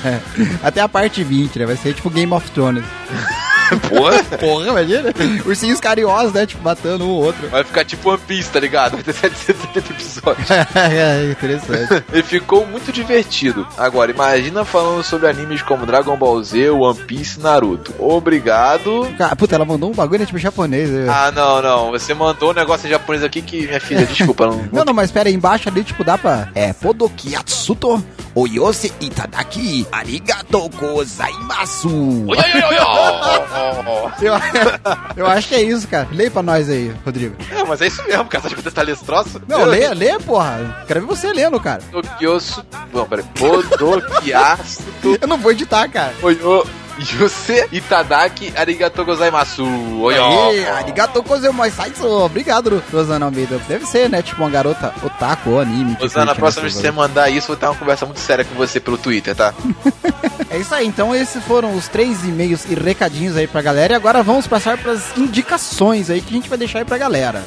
Até 0.62 0.80
a 0.80 0.88
parte 0.88 1.22
20, 1.22 1.58
né? 1.58 1.66
Vai 1.66 1.76
ser 1.76 1.94
tipo 1.94 2.10
Game 2.10 2.32
of 2.32 2.50
Thrones. 2.50 2.84
Porra, 3.78 4.22
Porra, 4.38 4.68
imagina. 4.68 5.12
Ursinhos 5.44 5.80
carinhosos, 5.80 6.32
né? 6.32 6.46
Tipo, 6.46 6.62
matando 6.62 7.04
um 7.04 7.08
ou 7.10 7.24
outro. 7.24 7.48
vai 7.48 7.64
ficar 7.64 7.84
tipo 7.84 8.10
One 8.10 8.20
Piece, 8.26 8.50
tá 8.50 8.60
ligado? 8.60 8.92
Vai 8.92 9.02
ter 9.02 9.12
770 9.12 9.92
episódios. 9.92 10.50
é, 10.74 11.30
interessante. 11.30 12.04
Ele 12.12 12.22
ficou 12.24 12.66
muito 12.66 12.92
divertido. 12.92 13.66
Agora, 13.76 14.10
imagina 14.10 14.64
falando 14.64 15.02
sobre 15.02 15.28
animes 15.28 15.62
como 15.62 15.86
Dragon 15.86 16.16
Ball 16.16 16.42
Z, 16.42 16.70
One 16.70 16.98
Piece 17.04 17.38
e 17.38 17.42
Naruto. 17.42 17.94
Obrigado. 17.98 19.08
Cara, 19.16 19.36
puta, 19.36 19.54
ela 19.54 19.64
mandou 19.64 19.90
um 19.90 19.94
bagulho, 19.94 20.20
né? 20.20 20.26
Tipo, 20.26 20.38
japonês. 20.38 20.88
né? 20.90 21.06
Ah, 21.08 21.30
não, 21.30 21.62
não. 21.62 21.90
Você 21.90 22.14
mandou 22.14 22.50
um 22.50 22.54
negócio 22.54 22.86
em 22.86 22.90
japonês 22.90 23.22
aqui 23.24 23.42
que, 23.42 23.66
minha 23.66 23.80
filha, 23.80 24.06
desculpa, 24.06 24.46
não. 24.46 24.64
Não, 24.72 24.84
não, 24.84 24.94
mas 24.94 25.10
pera 25.10 25.28
aí, 25.28 25.34
embaixo 25.34 25.68
ali, 25.68 25.84
tipo, 25.84 26.04
dá 26.04 26.16
pra... 26.16 26.48
É, 26.54 26.72
Podoki 26.72 27.34
Atsuto 27.36 28.02
Oyose 28.34 28.92
Itadaki 29.00 29.86
Arigato 29.90 30.68
Gozaimasu. 30.68 32.26
Oi, 32.28 32.36
oi, 32.36 32.62
oi, 32.62 32.78
oi, 32.78 34.10
Eu, 34.22 34.34
eu 35.16 35.26
acho 35.26 35.48
que 35.48 35.54
é 35.54 35.62
isso, 35.62 35.88
cara. 35.88 36.08
Leia 36.12 36.30
pra 36.30 36.42
nós 36.42 36.68
aí, 36.68 36.94
Rodrigo. 37.04 37.34
É, 37.50 37.64
mas 37.64 37.80
é 37.80 37.86
isso 37.88 38.02
mesmo, 38.04 38.26
cara. 38.26 38.42
Você 38.42 38.46
acha 38.46 38.56
que 38.56 38.62
você 38.62 38.70
tá 38.70 38.82
lendo 38.82 38.94
esse 38.94 39.04
troço? 39.04 39.42
Não, 39.48 39.64
lê, 39.64 39.88
lê, 39.94 40.18
porra. 40.18 40.84
Quero 40.86 41.00
ver 41.00 41.06
você 41.06 41.32
lendo, 41.32 41.58
cara. 41.60 41.82
Podokyosu. 41.90 42.64
Não, 42.92 43.06
peraí. 43.06 43.24
Podokyasu. 43.34 44.82
Eu 45.20 45.28
não 45.28 45.38
vou 45.38 45.52
editar, 45.52 45.88
cara. 45.88 46.14
Oyo. 46.22 46.64
Yuse 47.20 47.66
Itadaki 47.72 48.52
Arigato 48.56 49.04
Gozaimasu. 49.04 49.64
Oi, 50.00 50.14
Aê, 50.18 50.68
arigato 50.68 51.22
gozaimasu. 51.22 52.06
Obrigado, 52.06 52.82
Rosana 52.92 53.26
Almeida. 53.26 53.58
Deve 53.68 53.86
ser, 53.86 54.08
né? 54.08 54.22
Tipo 54.22 54.42
uma 54.42 54.50
garota 54.50 54.92
otaku 55.02 55.50
ou 55.50 55.60
anime. 55.60 55.96
Rosana, 56.00 56.26
na 56.26 56.32
curte 56.32 56.40
próxima 56.40 56.62
vez 56.62 56.74
que 56.74 56.80
você 56.80 56.90
mandar 56.90 57.30
isso, 57.30 57.46
vou 57.48 57.56
ter 57.56 57.66
uma 57.66 57.74
conversa 57.74 58.04
muito 58.06 58.20
séria 58.20 58.44
com 58.44 58.54
você 58.54 58.78
pelo 58.80 58.98
Twitter, 58.98 59.34
tá? 59.34 59.54
É 60.52 60.58
isso 60.58 60.74
aí, 60.74 60.84
então 60.84 61.14
esses 61.14 61.44
foram 61.44 61.76
os 61.76 61.86
três 61.86 62.24
e-mails 62.24 62.64
e 62.64 62.74
recadinhos 62.74 63.36
aí 63.36 63.46
pra 63.46 63.62
galera. 63.62 63.92
E 63.92 63.96
agora 63.96 64.20
vamos 64.20 64.48
passar 64.48 64.76
pras 64.76 65.16
indicações 65.16 66.10
aí 66.10 66.20
que 66.20 66.30
a 66.30 66.32
gente 66.32 66.48
vai 66.48 66.58
deixar 66.58 66.80
aí 66.80 66.84
pra 66.84 66.98
galera. 66.98 67.44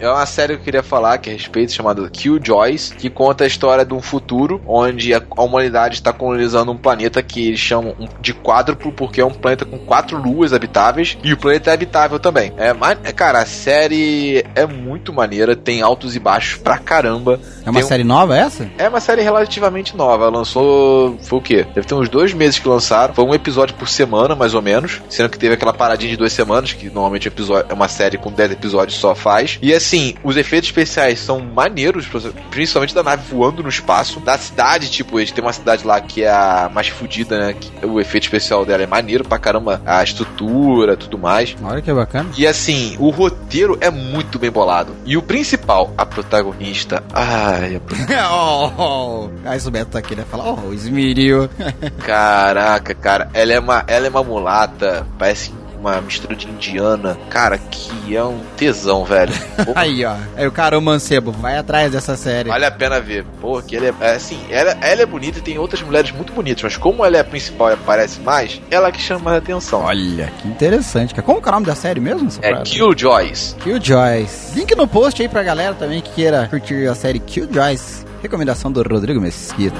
É 0.00 0.08
uma 0.08 0.26
série 0.26 0.54
que 0.54 0.60
eu 0.60 0.64
queria 0.64 0.82
falar 0.82 1.18
que 1.18 1.30
é 1.30 1.32
a 1.32 1.36
respeito, 1.36 1.72
chamada 1.72 2.08
Killjoys, 2.08 2.92
que 2.98 3.08
conta 3.10 3.44
a 3.44 3.46
história 3.46 3.84
de 3.84 3.94
um 3.94 4.00
futuro 4.02 4.60
onde 4.66 5.14
a, 5.14 5.22
humanidade 5.38 5.94
está 5.96 6.12
colonizando 6.12 6.72
um 6.72 6.76
planeta 6.76 7.22
que 7.22 7.48
eles 7.48 7.60
chamam 7.60 7.94
de 8.20 8.32
quádruplo, 8.34 8.92
porque 8.92 9.20
é 9.20 9.24
um 9.24 9.30
planeta 9.30 9.64
com 9.64 9.78
quatro 9.78 10.16
luas 10.20 10.52
habitáveis, 10.52 11.16
e 11.22 11.32
o 11.32 11.36
planeta 11.36 11.70
é 11.70 11.74
habitável 11.74 12.18
também. 12.18 12.52
É, 12.56 12.72
mas, 12.72 12.98
cara, 13.12 13.40
a 13.40 13.46
série 13.46 14.44
é 14.54 14.66
muito 14.66 15.12
maneira, 15.12 15.54
tem 15.56 15.82
altos 15.82 16.14
e 16.16 16.18
baixos 16.20 16.58
pra 16.60 16.78
caramba. 16.78 17.40
É 17.64 17.70
uma 17.70 17.74
Tem 17.80 17.84
um- 17.84 17.88
série 17.88 18.04
nova 18.04 18.36
essa? 18.36 18.68
É 18.78 18.88
uma 18.88 19.00
série 19.00 19.22
relativamente 19.22 19.96
nova. 19.96 20.24
Ela 20.24 20.38
lançou. 20.38 21.16
Foi 21.22 21.38
o 21.38 21.42
quê? 21.42 21.66
Deve 21.74 21.86
ter 21.86 21.94
uns 21.94 22.08
dois 22.08 22.32
meses 22.32 22.58
que 22.58 22.68
lançaram. 22.68 23.14
Foi 23.14 23.24
um 23.24 23.34
episódio 23.34 23.74
por 23.74 23.88
semana, 23.88 24.34
mais 24.34 24.54
ou 24.54 24.62
menos. 24.62 25.00
Sendo 25.08 25.28
que 25.28 25.38
teve 25.38 25.54
aquela 25.54 25.72
paradinha 25.72 26.10
de 26.10 26.16
duas 26.16 26.32
semanas, 26.32 26.72
que 26.72 26.86
normalmente 26.86 27.28
é 27.68 27.72
uma 27.74 27.88
série 27.88 28.16
com 28.18 28.30
10 28.30 28.52
episódios 28.52 28.98
só 28.98 29.14
faz. 29.14 29.58
E 29.62 29.72
assim, 29.74 29.85
os 30.22 30.36
efeitos 30.36 30.68
especiais 30.68 31.20
são 31.20 31.40
maneiros, 31.40 32.08
principalmente 32.50 32.94
da 32.94 33.02
nave 33.02 33.22
voando 33.28 33.62
no 33.62 33.68
espaço. 33.68 34.20
Da 34.20 34.36
cidade, 34.38 34.90
tipo, 34.90 35.18
eles 35.18 35.30
tem 35.30 35.44
uma 35.44 35.52
cidade 35.52 35.86
lá 35.86 36.00
que 36.00 36.22
é 36.22 36.30
a 36.30 36.70
mais 36.72 36.88
fodida, 36.88 37.38
né? 37.38 37.54
Que 37.54 37.86
o 37.86 38.00
efeito 38.00 38.24
especial 38.24 38.64
dela 38.64 38.82
é 38.82 38.86
maneiro 38.86 39.24
pra 39.24 39.38
caramba. 39.38 39.80
A 39.84 40.02
estrutura, 40.02 40.96
tudo 40.96 41.18
mais. 41.18 41.54
Olha 41.62 41.80
que 41.82 41.92
bacana. 41.92 42.30
E 42.36 42.46
assim, 42.46 42.96
o 42.98 43.10
roteiro 43.10 43.78
é 43.80 43.90
muito 43.90 44.38
bem 44.38 44.50
bolado. 44.50 44.94
E 45.04 45.16
o 45.16 45.22
principal, 45.22 45.92
a 45.96 46.04
protagonista. 46.04 47.02
Ai, 47.12 47.76
a 47.76 47.80
protagonista. 47.80 48.28
oh, 48.32 48.72
oh. 48.76 49.30
Ah, 49.44 49.56
isso 49.56 49.68
o 49.68 49.70
Beto 49.70 49.92
tá 49.92 49.98
aqui, 49.98 50.14
né? 50.14 50.24
Fala, 50.30 50.52
oh, 50.52 50.72
esmeril. 50.72 51.48
Caraca, 52.04 52.94
cara, 52.94 53.28
ela 53.32 53.52
é 53.52 53.58
uma, 53.58 53.84
ela 53.86 54.06
é 54.06 54.10
uma 54.10 54.22
mulata, 54.22 55.06
parece 55.18 55.52
uma 55.78 56.00
mistura 56.00 56.34
de 56.34 56.48
indiana, 56.48 57.16
cara, 57.30 57.58
que 57.58 58.16
é 58.16 58.24
um 58.24 58.40
tesão, 58.56 59.04
velho. 59.04 59.32
Aí, 59.74 60.04
ó. 60.04 60.16
Aí 60.36 60.46
o 60.46 60.52
cara, 60.52 60.78
o 60.78 60.82
mancebo, 60.82 61.30
vai 61.30 61.56
atrás 61.56 61.92
dessa 61.92 62.16
série. 62.16 62.48
Vale 62.48 62.64
a 62.64 62.70
pena 62.70 63.00
ver, 63.00 63.24
porque 63.40 63.76
ele 63.76 63.86
é, 63.86 63.94
é 64.00 64.14
assim, 64.14 64.38
ela, 64.50 64.76
ela 64.80 65.02
é 65.02 65.06
bonita 65.06 65.38
e 65.38 65.42
tem 65.42 65.58
outras 65.58 65.82
mulheres 65.82 66.10
muito 66.10 66.32
bonitas, 66.32 66.62
mas 66.62 66.76
como 66.76 67.04
ela 67.04 67.16
é 67.16 67.20
a 67.20 67.24
principal 67.24 67.70
e 67.70 67.74
aparece 67.74 68.20
mais, 68.20 68.60
ela 68.70 68.90
que 68.90 69.00
chama 69.00 69.32
a 69.32 69.36
atenção. 69.36 69.82
Olha, 69.82 70.32
que 70.40 70.48
interessante, 70.48 71.14
cara. 71.14 71.24
Como 71.24 71.40
que 71.40 71.48
é 71.48 71.50
o 71.50 71.54
nome 71.54 71.66
da 71.66 71.74
série 71.74 72.00
mesmo? 72.00 72.28
É 72.40 72.50
parada? 72.50 72.64
Killjoys. 72.64 73.56
Killjoys. 73.60 74.52
Link 74.54 74.74
no 74.74 74.88
post 74.88 75.20
aí 75.20 75.28
pra 75.28 75.42
galera 75.42 75.74
também 75.74 76.00
que 76.00 76.10
queira 76.10 76.48
curtir 76.48 76.86
a 76.88 76.94
série 76.94 77.18
Killjoys. 77.18 78.04
Recomendação 78.22 78.72
do 78.72 78.82
Rodrigo 78.82 79.20
Mesquita. 79.20 79.76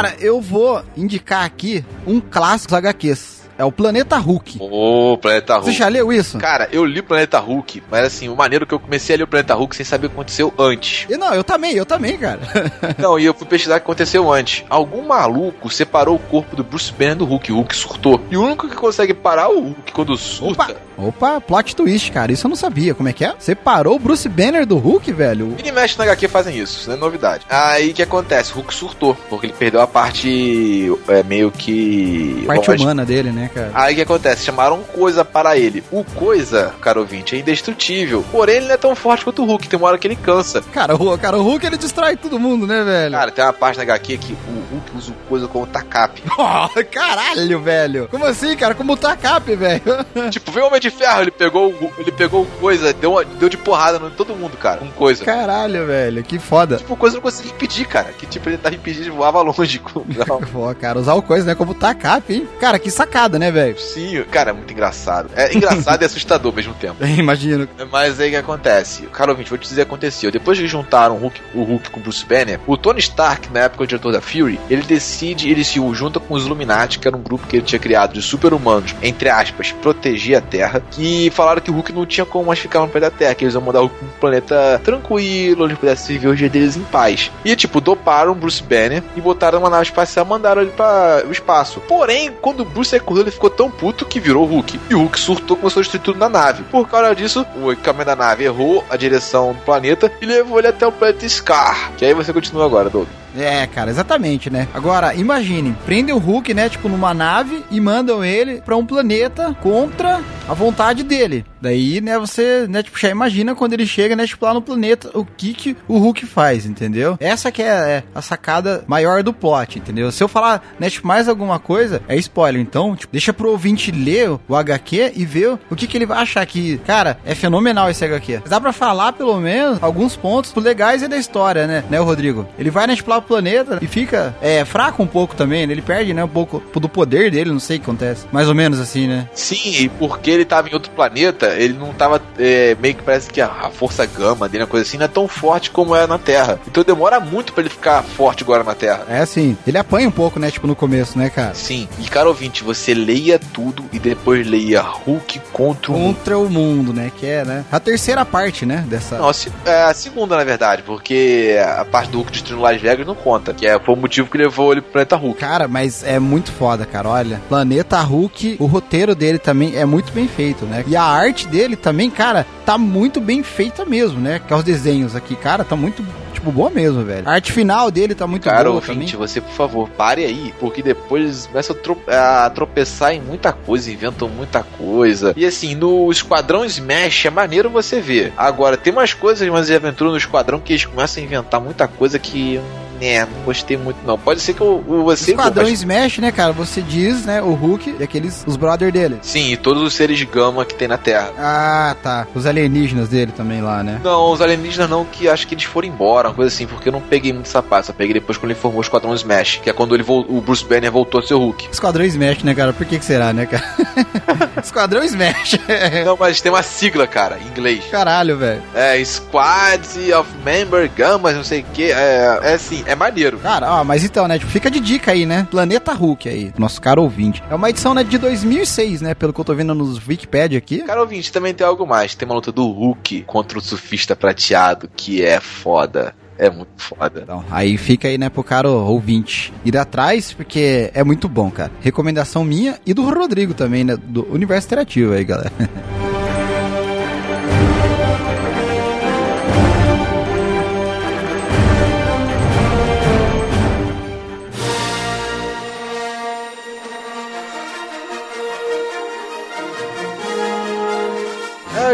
Cara, 0.00 0.16
eu 0.18 0.40
vou 0.40 0.82
indicar 0.96 1.44
aqui 1.44 1.84
um 2.06 2.22
clássico 2.22 2.74
HQs. 2.74 3.39
É 3.60 3.64
o 3.64 3.70
Planeta 3.70 4.16
Hulk. 4.16 4.56
Ô, 4.58 5.18
Planeta 5.20 5.56
Você 5.58 5.66
Hulk. 5.66 5.78
já 5.78 5.88
leu 5.88 6.10
isso? 6.10 6.38
Cara, 6.38 6.66
eu 6.72 6.82
li 6.82 7.02
Planeta 7.02 7.38
Hulk, 7.38 7.82
mas 7.90 8.06
assim, 8.06 8.26
o 8.30 8.34
maneiro 8.34 8.64
é 8.64 8.66
que 8.66 8.72
eu 8.72 8.80
comecei 8.80 9.14
a 9.14 9.18
ler 9.18 9.24
o 9.24 9.26
Planeta 9.26 9.54
Hulk 9.54 9.76
sem 9.76 9.84
saber 9.84 10.06
o 10.06 10.08
que 10.08 10.14
aconteceu 10.16 10.50
antes. 10.58 11.06
E 11.10 11.18
Não, 11.18 11.34
eu 11.34 11.44
também, 11.44 11.74
eu 11.74 11.84
também, 11.84 12.16
cara. 12.16 12.40
Não, 12.96 13.18
e 13.18 13.26
eu 13.26 13.34
fui 13.34 13.46
pesquisar 13.46 13.74
o 13.74 13.78
que 13.80 13.84
aconteceu 13.84 14.32
antes. 14.32 14.64
Algum 14.70 15.06
maluco 15.06 15.68
separou 15.68 16.16
o 16.16 16.18
corpo 16.18 16.56
do 16.56 16.64
Bruce 16.64 16.90
Banner 16.90 17.16
do 17.16 17.26
Hulk. 17.26 17.52
O 17.52 17.56
Hulk 17.56 17.76
surtou. 17.76 18.18
E 18.30 18.36
o 18.38 18.42
único 18.42 18.66
que 18.66 18.74
consegue 18.74 19.12
parar 19.12 19.50
o 19.50 19.60
Hulk 19.60 19.92
quando 19.92 20.16
surta. 20.16 20.62
Opa, 20.62 20.76
opa, 20.96 21.40
plot 21.42 21.76
twist, 21.76 22.10
cara. 22.12 22.32
Isso 22.32 22.46
eu 22.46 22.48
não 22.48 22.56
sabia. 22.56 22.94
Como 22.94 23.10
é 23.10 23.12
que 23.12 23.26
é? 23.26 23.34
Separou 23.38 23.96
o 23.96 23.98
Bruce 23.98 24.26
Banner 24.26 24.64
do 24.64 24.78
Hulk, 24.78 25.12
velho? 25.12 25.54
E 25.62 25.70
mexe 25.70 25.98
na 25.98 26.04
HQ 26.04 26.28
fazem 26.28 26.58
isso, 26.58 26.78
isso 26.78 26.88
não 26.88 26.96
é 26.96 26.98
novidade. 26.98 27.44
Aí 27.50 27.90
o 27.90 27.94
que 27.94 28.02
acontece? 28.02 28.52
O 28.52 28.54
Hulk 28.54 28.72
surtou, 28.72 29.14
porque 29.28 29.44
ele 29.44 29.52
perdeu 29.52 29.82
a 29.82 29.86
parte 29.86 30.90
é, 31.08 31.22
meio 31.22 31.50
que. 31.50 32.42
Parte 32.46 32.70
humana 32.70 33.04
dele, 33.04 33.30
né, 33.30 33.49
cara? 33.54 33.70
Aí 33.74 33.92
o 33.92 33.96
que 33.96 34.02
acontece? 34.02 34.44
Chamaram 34.44 34.82
coisa 34.82 35.24
para 35.24 35.56
ele. 35.56 35.82
O 35.90 36.04
coisa, 36.04 36.74
caro 36.80 37.00
ouvinte, 37.00 37.34
é 37.34 37.38
indestrutível. 37.38 38.24
Porém, 38.30 38.56
ele 38.56 38.66
não 38.66 38.74
é 38.74 38.78
tão 38.78 38.94
forte 38.94 39.24
quanto 39.24 39.42
o 39.42 39.46
Hulk. 39.46 39.68
Tem 39.68 39.78
uma 39.78 39.88
hora 39.88 39.98
que 39.98 40.06
ele 40.06 40.16
cansa. 40.16 40.62
Cara, 40.72 40.94
o, 40.94 41.16
cara, 41.18 41.36
o 41.38 41.42
Hulk 41.42 41.66
ele 41.66 41.76
destrói 41.76 42.16
todo 42.16 42.38
mundo, 42.38 42.66
né, 42.66 42.82
velho? 42.84 43.12
Cara, 43.12 43.30
tem 43.30 43.44
uma 43.44 43.52
parte 43.52 43.76
na 43.76 43.82
HQ 43.82 44.18
que 44.18 44.32
o 44.32 44.74
Hulk 44.74 44.96
usa 44.96 45.10
o 45.10 45.14
coisa 45.28 45.48
como 45.48 45.66
tacape. 45.66 46.22
Oh, 46.42 46.84
caralho, 46.90 47.60
velho. 47.60 48.08
Como 48.10 48.24
assim, 48.24 48.56
cara? 48.56 48.74
Como 48.74 48.96
tá 48.96 49.14
cap, 49.16 49.54
velho? 49.54 49.82
tipo, 50.30 50.50
veio 50.50 50.64
o 50.64 50.68
Homem 50.68 50.80
de 50.80 50.90
Ferro, 50.90 51.20
ele 51.22 51.30
pegou 51.30 51.68
o, 51.70 51.92
ele 51.98 52.10
pegou 52.12 52.46
coisa, 52.60 52.92
deu, 52.92 53.12
uma- 53.12 53.24
deu 53.24 53.48
de 53.48 53.56
porrada 53.56 53.98
em 54.06 54.10
todo 54.10 54.34
mundo, 54.34 54.56
cara. 54.56 54.78
Com 54.78 54.88
coisa. 54.90 55.24
Caralho, 55.24 55.86
velho. 55.86 56.22
Que 56.24 56.38
foda. 56.38 56.76
Tipo, 56.76 56.96
coisa 56.96 57.16
não 57.16 57.22
conseguia 57.22 57.52
impedir, 57.52 57.84
cara. 57.86 58.12
Que 58.12 58.26
tipo, 58.26 58.48
ele 58.48 58.58
tava 58.58 58.74
impedido 58.74 59.04
de 59.04 59.10
voava 59.10 59.40
longe. 59.42 59.80
Pô, 60.52 60.74
cara, 60.80 60.98
usar 60.98 61.14
o 61.14 61.22
coisa, 61.22 61.46
né? 61.46 61.54
Como 61.54 61.74
tá 61.74 61.94
cap, 61.94 62.32
hein? 62.32 62.48
Cara, 62.60 62.78
que 62.78 62.90
sacada, 62.90 63.38
né, 63.40 63.50
velho? 63.50 63.78
Sim, 63.78 64.22
cara, 64.30 64.50
é 64.50 64.52
muito 64.52 64.72
engraçado. 64.72 65.30
É 65.34 65.54
engraçado 65.54 66.02
e 66.02 66.04
assustador 66.06 66.52
ao 66.52 66.56
mesmo 66.56 66.74
tempo. 66.74 67.04
Imagino. 67.18 67.66
Mas 67.90 68.20
aí 68.20 68.28
o 68.28 68.30
que 68.32 68.36
acontece? 68.36 69.02
Cara, 69.06 69.30
ouvinte, 69.30 69.48
vou 69.48 69.58
te 69.58 69.68
dizer 69.68 69.82
o 69.82 69.84
que 69.86 69.90
aconteceu. 69.90 70.30
Depois 70.30 70.58
que 70.58 70.66
juntaram 70.66 71.16
o 71.16 71.18
Hulk, 71.18 71.40
o 71.54 71.62
Hulk 71.62 71.90
com 71.90 72.00
o 72.00 72.02
Bruce 72.02 72.24
Banner, 72.24 72.60
o 72.66 72.76
Tony 72.76 73.00
Stark, 73.00 73.50
na 73.52 73.60
época 73.60 73.84
o 73.84 73.86
diretor 73.86 74.12
da 74.12 74.20
Fury, 74.20 74.60
ele 74.68 74.82
decide, 74.82 75.48
ele 75.50 75.64
se 75.64 75.80
junta 75.94 76.20
com 76.20 76.34
os 76.34 76.44
Illuminati, 76.44 76.98
que 76.98 77.08
era 77.08 77.16
um 77.16 77.22
grupo 77.22 77.46
que 77.46 77.56
ele 77.56 77.64
tinha 77.64 77.78
criado 77.78 78.12
de 78.12 78.22
super-humanos, 78.22 78.94
entre 79.02 79.28
aspas, 79.28 79.72
proteger 79.72 80.36
a 80.36 80.40
Terra, 80.40 80.82
que 80.90 81.30
falaram 81.30 81.62
que 81.62 81.70
o 81.70 81.74
Hulk 81.74 81.92
não 81.92 82.04
tinha 82.04 82.26
como 82.26 82.46
mais 82.46 82.58
ficar 82.58 82.80
no 82.80 82.88
planeta 82.88 83.16
Terra, 83.16 83.34
que 83.34 83.44
eles 83.44 83.54
iam 83.54 83.62
mandar 83.62 83.80
o 83.80 83.86
Hulk 83.86 83.96
pra 83.98 84.06
um 84.06 84.20
planeta 84.20 84.80
tranquilo, 84.84 85.64
onde 85.64 85.76
pudesse 85.76 86.12
viver 86.12 86.28
os 86.28 86.38
dias 86.38 86.50
deles 86.50 86.76
em 86.76 86.82
paz. 86.82 87.30
E, 87.44 87.56
tipo, 87.56 87.80
doparam 87.80 88.32
o 88.32 88.34
Bruce 88.34 88.62
Banner 88.62 89.02
e 89.16 89.20
botaram 89.20 89.58
uma 89.58 89.70
nave 89.70 89.84
espacial 89.84 90.26
e 90.26 90.28
mandaram 90.28 90.62
ele 90.62 90.72
para 90.72 91.24
o 91.26 91.32
espaço. 91.32 91.80
Porém, 91.80 92.30
quando 92.40 92.60
o 92.60 92.64
Bruce 92.64 92.94
acordou, 92.94 93.29
ele 93.30 93.34
ficou 93.34 93.48
tão 93.48 93.70
puto 93.70 94.04
que 94.04 94.20
virou 94.20 94.44
Hulk. 94.44 94.80
E 94.90 94.94
o 94.94 94.98
Hulk 94.98 95.18
surtou 95.18 95.56
começou 95.56 95.80
a 95.80 95.82
destruir 95.82 96.02
tudo 96.02 96.18
na 96.18 96.28
nave. 96.28 96.64
Por 96.64 96.88
causa 96.88 97.14
disso, 97.14 97.46
o 97.56 97.72
equipamento 97.72 98.06
da 98.06 98.16
nave 98.16 98.44
errou 98.44 98.84
a 98.90 98.96
direção 98.96 99.52
do 99.52 99.60
planeta 99.60 100.12
e 100.20 100.26
levou 100.26 100.58
ele 100.58 100.68
até 100.68 100.86
o 100.86 100.92
planeta 100.92 101.28
Scar. 101.28 101.92
Que 101.96 102.04
aí 102.04 102.12
você 102.12 102.32
continua 102.32 102.66
agora, 102.66 102.90
Doug. 102.90 103.19
É, 103.36 103.66
cara, 103.66 103.90
exatamente, 103.90 104.50
né? 104.50 104.68
Agora, 104.74 105.14
imagine, 105.14 105.76
prendem 105.84 106.14
o 106.14 106.18
Hulk, 106.18 106.52
né, 106.54 106.68
tipo, 106.68 106.88
numa 106.88 107.14
nave 107.14 107.64
e 107.70 107.80
mandam 107.80 108.24
ele 108.24 108.60
pra 108.60 108.76
um 108.76 108.84
planeta 108.84 109.54
contra 109.62 110.20
a 110.48 110.54
vontade 110.54 111.02
dele. 111.02 111.44
Daí, 111.60 112.00
né, 112.00 112.18
você, 112.18 112.66
né, 112.68 112.82
tipo, 112.82 112.98
já 112.98 113.08
imagina 113.08 113.54
quando 113.54 113.74
ele 113.74 113.86
chega, 113.86 114.16
né, 114.16 114.26
tipo, 114.26 114.44
lá 114.44 114.54
no 114.54 114.62
planeta, 114.62 115.10
o 115.14 115.24
que 115.24 115.54
que 115.54 115.76
o 115.86 115.98
Hulk 115.98 116.26
faz, 116.26 116.66
entendeu? 116.66 117.16
Essa 117.20 117.52
que 117.52 117.62
é, 117.62 117.66
é 117.66 118.02
a 118.14 118.22
sacada 118.22 118.82
maior 118.86 119.22
do 119.22 119.32
plot, 119.32 119.78
entendeu? 119.78 120.10
Se 120.10 120.22
eu 120.22 120.28
falar, 120.28 120.62
né, 120.78 120.88
tipo, 120.90 121.06
mais 121.06 121.28
alguma 121.28 121.58
coisa, 121.58 122.02
é 122.08 122.16
spoiler. 122.16 122.60
Então, 122.60 122.96
tipo, 122.96 123.12
deixa 123.12 123.32
pro 123.32 123.50
ouvinte 123.50 123.90
ler 123.90 124.30
o 124.48 124.56
HQ 124.56 125.12
e 125.14 125.24
ver 125.24 125.58
o 125.70 125.76
que 125.76 125.86
que 125.86 125.96
ele 125.96 126.06
vai 126.06 126.18
achar 126.18 126.44
que, 126.46 126.78
cara, 126.78 127.18
é 127.24 127.34
fenomenal 127.34 127.90
esse 127.90 128.04
HQ. 128.04 128.42
Dá 128.48 128.60
pra 128.60 128.72
falar, 128.72 129.12
pelo 129.12 129.38
menos, 129.38 129.82
alguns 129.82 130.16
pontos 130.16 130.54
legais 130.54 131.06
da 131.06 131.16
história, 131.16 131.66
né, 131.66 131.84
né, 131.90 131.98
Rodrigo? 131.98 132.48
Ele 132.58 132.70
vai, 132.70 132.86
né, 132.86 132.96
tipo, 132.96 133.10
lá 133.10 133.19
pro 133.20 133.28
planeta 133.28 133.78
e 133.80 133.86
fica, 133.86 134.34
é, 134.40 134.64
fraco 134.64 135.02
um 135.02 135.06
pouco 135.06 135.34
também, 135.34 135.66
né? 135.66 135.72
Ele 135.72 135.82
perde, 135.82 136.12
né, 136.14 136.22
um 136.24 136.28
pouco 136.28 136.62
do 136.80 136.88
poder 136.88 137.30
dele, 137.30 137.50
não 137.50 137.60
sei 137.60 137.76
o 137.76 137.80
que 137.80 137.84
acontece. 137.84 138.26
Mais 138.32 138.48
ou 138.48 138.54
menos 138.54 138.78
assim, 138.80 139.06
né? 139.06 139.28
Sim, 139.34 139.60
e 139.82 139.88
porque 139.88 140.30
ele 140.30 140.44
tava 140.44 140.68
em 140.68 140.74
outro 140.74 140.90
planeta, 140.92 141.54
ele 141.56 141.74
não 141.74 141.92
tava. 141.92 142.20
é, 142.38 142.76
meio 142.80 142.94
que 142.94 143.02
parece 143.02 143.30
que 143.30 143.40
a, 143.40 143.46
a 143.46 143.70
força 143.70 144.04
gama 144.06 144.48
dele, 144.48 144.64
uma 144.64 144.68
coisa 144.70 144.86
assim, 144.86 144.96
não 144.98 145.04
é 145.04 145.08
tão 145.08 145.26
forte 145.28 145.70
como 145.70 145.94
é 145.94 146.06
na 146.06 146.18
Terra. 146.18 146.58
Então 146.66 146.82
demora 146.84 147.20
muito 147.20 147.52
pra 147.52 147.62
ele 147.62 147.70
ficar 147.70 148.02
forte 148.02 148.42
agora 148.42 148.64
na 148.64 148.74
Terra. 148.74 149.04
É 149.08 149.18
assim, 149.20 149.56
ele 149.66 149.78
apanha 149.78 150.08
um 150.08 150.12
pouco, 150.12 150.38
né, 150.38 150.50
tipo, 150.50 150.66
no 150.66 150.74
começo, 150.76 151.18
né, 151.18 151.28
cara? 151.30 151.54
Sim, 151.54 151.88
e 151.98 152.04
cara 152.08 152.28
ouvinte, 152.28 152.62
você 152.64 152.94
leia 152.94 153.38
tudo 153.38 153.84
e 153.92 153.98
depois 153.98 154.46
leia 154.46 154.80
Hulk 154.80 155.40
contra 155.52 155.92
o 155.92 155.94
mundo. 155.98 156.14
Contra 156.16 156.38
o 156.38 156.50
mundo, 156.50 156.92
né? 156.92 157.10
Que 157.16 157.26
é, 157.26 157.44
né? 157.44 157.64
A 157.70 157.78
terceira 157.80 158.24
parte, 158.24 158.64
né? 158.66 158.84
Dessa. 158.88 159.18
Não, 159.18 159.28
a 159.28 159.32
se- 159.34 159.52
é 159.64 159.82
a 159.84 159.94
segunda, 159.94 160.36
na 160.36 160.44
verdade, 160.44 160.82
porque 160.82 161.56
a 161.78 161.84
parte 161.84 162.10
do 162.10 162.18
Hulk 162.18 162.32
destruindo 162.32 162.62
Las 162.62 162.80
Vegas 162.80 163.06
não 163.10 163.14
conta, 163.22 163.52
que 163.52 163.66
é, 163.66 163.78
foi 163.78 163.94
o 163.94 163.96
motivo 163.96 164.30
que 164.30 164.38
levou 164.38 164.72
ele 164.72 164.80
pro 164.80 164.92
planeta 164.92 165.16
Hulk. 165.16 165.38
Cara, 165.40 165.66
mas 165.68 166.02
é 166.04 166.18
muito 166.18 166.50
foda, 166.52 166.84
cara. 166.86 167.08
Olha, 167.08 167.40
Planeta 167.48 168.00
Hulk, 168.00 168.56
o 168.58 168.66
roteiro 168.66 169.14
dele 169.14 169.38
também 169.38 169.76
é 169.76 169.84
muito 169.84 170.12
bem 170.12 170.26
feito, 170.28 170.64
né? 170.64 170.84
E 170.86 170.96
a 170.96 171.02
arte 171.02 171.46
dele 171.48 171.76
também, 171.76 172.10
cara, 172.10 172.46
tá 172.64 172.76
muito 172.78 173.20
bem 173.20 173.42
feita 173.42 173.84
mesmo, 173.84 174.20
né? 174.20 174.40
Que 174.46 174.52
é 174.52 174.56
os 174.56 174.64
desenhos 174.64 175.14
aqui, 175.16 175.34
cara, 175.36 175.64
tá 175.64 175.74
muito, 175.76 176.04
tipo, 176.32 176.50
boa 176.52 176.70
mesmo, 176.70 177.02
velho. 177.04 177.28
A 177.28 177.32
arte 177.32 177.52
final 177.52 177.90
dele 177.90 178.14
tá 178.14 178.26
muito 178.26 178.44
Cara, 178.44 178.64
boa 178.64 178.74
ouvinte, 178.76 179.12
também. 179.12 179.26
você, 179.28 179.40
por 179.40 179.52
favor, 179.52 179.88
pare 179.90 180.24
aí, 180.24 180.54
porque 180.60 180.82
depois 180.82 181.22
eles 181.24 181.46
começam 181.46 181.76
a, 181.76 181.78
tro- 181.78 181.98
a 182.08 182.50
tropeçar 182.50 183.12
em 183.12 183.20
muita 183.20 183.52
coisa, 183.52 183.90
inventam 183.90 184.28
muita 184.28 184.62
coisa. 184.62 185.32
E 185.36 185.44
assim, 185.44 185.74
no 185.74 186.10
Esquadrão 186.10 186.64
Smash 186.64 187.26
é 187.26 187.30
maneiro 187.30 187.68
você 187.70 188.00
ver. 188.00 188.32
Agora, 188.36 188.76
tem 188.76 188.92
umas 188.92 189.12
coisas, 189.14 189.46
umas 189.48 189.70
aventuras 189.70 190.12
no 190.12 190.18
Esquadrão 190.18 190.60
que 190.60 190.72
eles 190.72 190.84
começam 190.84 191.22
a 191.22 191.26
inventar 191.26 191.60
muita 191.60 191.86
coisa 191.88 192.18
que. 192.18 192.60
Né, 193.00 193.20
não 193.24 193.42
gostei 193.44 193.76
muito 193.76 193.98
não. 194.06 194.18
Pode 194.18 194.40
ser 194.40 194.54
que 194.54 194.62
o, 194.62 194.84
o 194.86 195.04
você... 195.04 195.30
Esquadrão 195.32 195.64
mas- 195.64 195.78
Smash, 195.80 196.18
né, 196.18 196.30
cara? 196.32 196.52
Você 196.52 196.82
diz, 196.82 197.24
né, 197.24 197.40
o 197.42 197.52
Hulk 197.54 197.96
e 197.98 198.02
aqueles, 198.02 198.44
os 198.46 198.56
brother 198.56 198.92
dele. 198.92 199.18
Sim, 199.22 199.52
e 199.52 199.56
todos 199.56 199.82
os 199.82 199.94
seres 199.94 200.18
de 200.18 200.26
gama 200.26 200.64
que 200.64 200.74
tem 200.74 200.88
na 200.88 200.98
Terra. 200.98 201.32
Ah, 201.38 201.96
tá. 202.02 202.26
Os 202.34 202.46
alienígenas 202.46 203.08
dele 203.08 203.32
também 203.32 203.60
lá, 203.62 203.82
né? 203.82 204.00
Não, 204.04 204.30
os 204.32 204.40
alienígenas 204.40 204.88
não, 204.90 205.04
que 205.04 205.28
acho 205.28 205.46
que 205.46 205.54
eles 205.54 205.64
foram 205.64 205.88
embora, 205.88 206.28
uma 206.28 206.34
coisa 206.34 206.54
assim, 206.54 206.66
porque 206.66 206.88
eu 206.88 206.92
não 206.92 207.00
peguei 207.00 207.32
muito 207.32 207.46
essa 207.46 207.62
parte, 207.62 207.86
só 207.86 207.92
peguei 207.92 208.14
depois 208.14 208.36
quando 208.38 208.50
ele 208.52 208.60
formou 208.60 208.80
o 208.80 208.82
Esquadrão 208.82 209.14
Smash, 209.14 209.60
que 209.62 209.70
é 209.70 209.72
quando 209.72 209.94
ele 209.94 210.04
o 210.10 210.40
Bruce 210.40 210.64
Banner 210.64 210.90
voltou 210.90 211.20
a 211.20 211.22
ser 211.22 211.34
o 211.34 211.38
Hulk. 211.38 211.68
Esquadrão 211.72 212.04
Smash, 212.04 212.42
né, 212.42 212.54
cara? 212.54 212.72
Por 212.72 212.84
que 212.86 212.98
que 212.98 213.04
será, 213.04 213.32
né, 213.32 213.46
cara? 213.46 213.64
Esquadrão 214.62 215.02
Smash. 215.04 215.58
Não, 216.04 216.16
mas 216.18 216.40
tem 216.40 216.50
uma 216.50 216.62
sigla, 216.62 217.06
cara, 217.06 217.38
em 217.38 217.46
inglês. 217.48 217.84
Caralho, 217.90 218.36
velho. 218.36 218.62
É 218.74 219.02
Squads 219.04 219.96
of 220.12 220.28
Member 220.44 220.90
Gamas, 220.94 221.34
não 221.36 221.44
sei 221.44 221.60
o 221.60 221.64
que. 221.72 221.90
É, 221.90 222.38
é 222.42 222.54
assim, 222.54 222.82
é 222.90 222.96
maneiro. 222.96 223.38
Cara, 223.38 223.72
ó, 223.72 223.84
mas 223.84 224.04
então, 224.04 224.26
né, 224.26 224.38
tipo, 224.38 224.50
fica 224.50 224.70
de 224.70 224.80
dica 224.80 225.12
aí, 225.12 225.24
né? 225.24 225.46
Planeta 225.48 225.92
Hulk 225.92 226.28
aí, 226.28 226.52
nosso 226.58 226.80
caro 226.80 227.02
ouvinte. 227.02 227.42
É 227.48 227.54
uma 227.54 227.70
edição, 227.70 227.94
né, 227.94 228.02
de 228.02 228.18
2006, 228.18 229.00
né, 229.00 229.14
pelo 229.14 229.32
que 229.32 229.40
eu 229.40 229.44
tô 229.44 229.54
vendo 229.54 229.74
nos 229.74 230.04
Wikipedia 230.06 230.58
aqui. 230.58 230.82
Cara 230.82 231.00
ouvinte, 231.00 231.30
também 231.30 231.54
tem 231.54 231.64
algo 231.64 231.86
mais. 231.86 232.16
Tem 232.16 232.26
uma 232.26 232.34
luta 232.34 232.50
do 232.50 232.68
Hulk 232.68 233.22
contra 233.22 233.58
o 233.58 233.60
surfista 233.60 234.16
prateado, 234.16 234.90
que 234.94 235.24
é 235.24 235.38
foda. 235.40 236.14
É 236.36 236.50
muito 236.50 236.70
foda. 236.78 237.20
Então, 237.22 237.44
aí 237.50 237.76
fica 237.76 238.08
aí, 238.08 238.18
né, 238.18 238.28
pro 238.28 238.42
cara 238.42 238.68
ouvinte 238.68 239.52
ir 239.64 239.76
atrás, 239.76 240.32
porque 240.32 240.90
é 240.92 241.04
muito 241.04 241.28
bom, 241.28 241.50
cara. 241.50 241.70
Recomendação 241.80 242.42
minha 242.44 242.80
e 242.84 242.92
do 242.92 243.02
Rodrigo 243.08 243.54
também, 243.54 243.84
né, 243.84 243.96
do 243.96 244.26
Universo 244.32 244.66
Interativo 244.66 245.12
aí, 245.12 245.22
galera. 245.22 245.52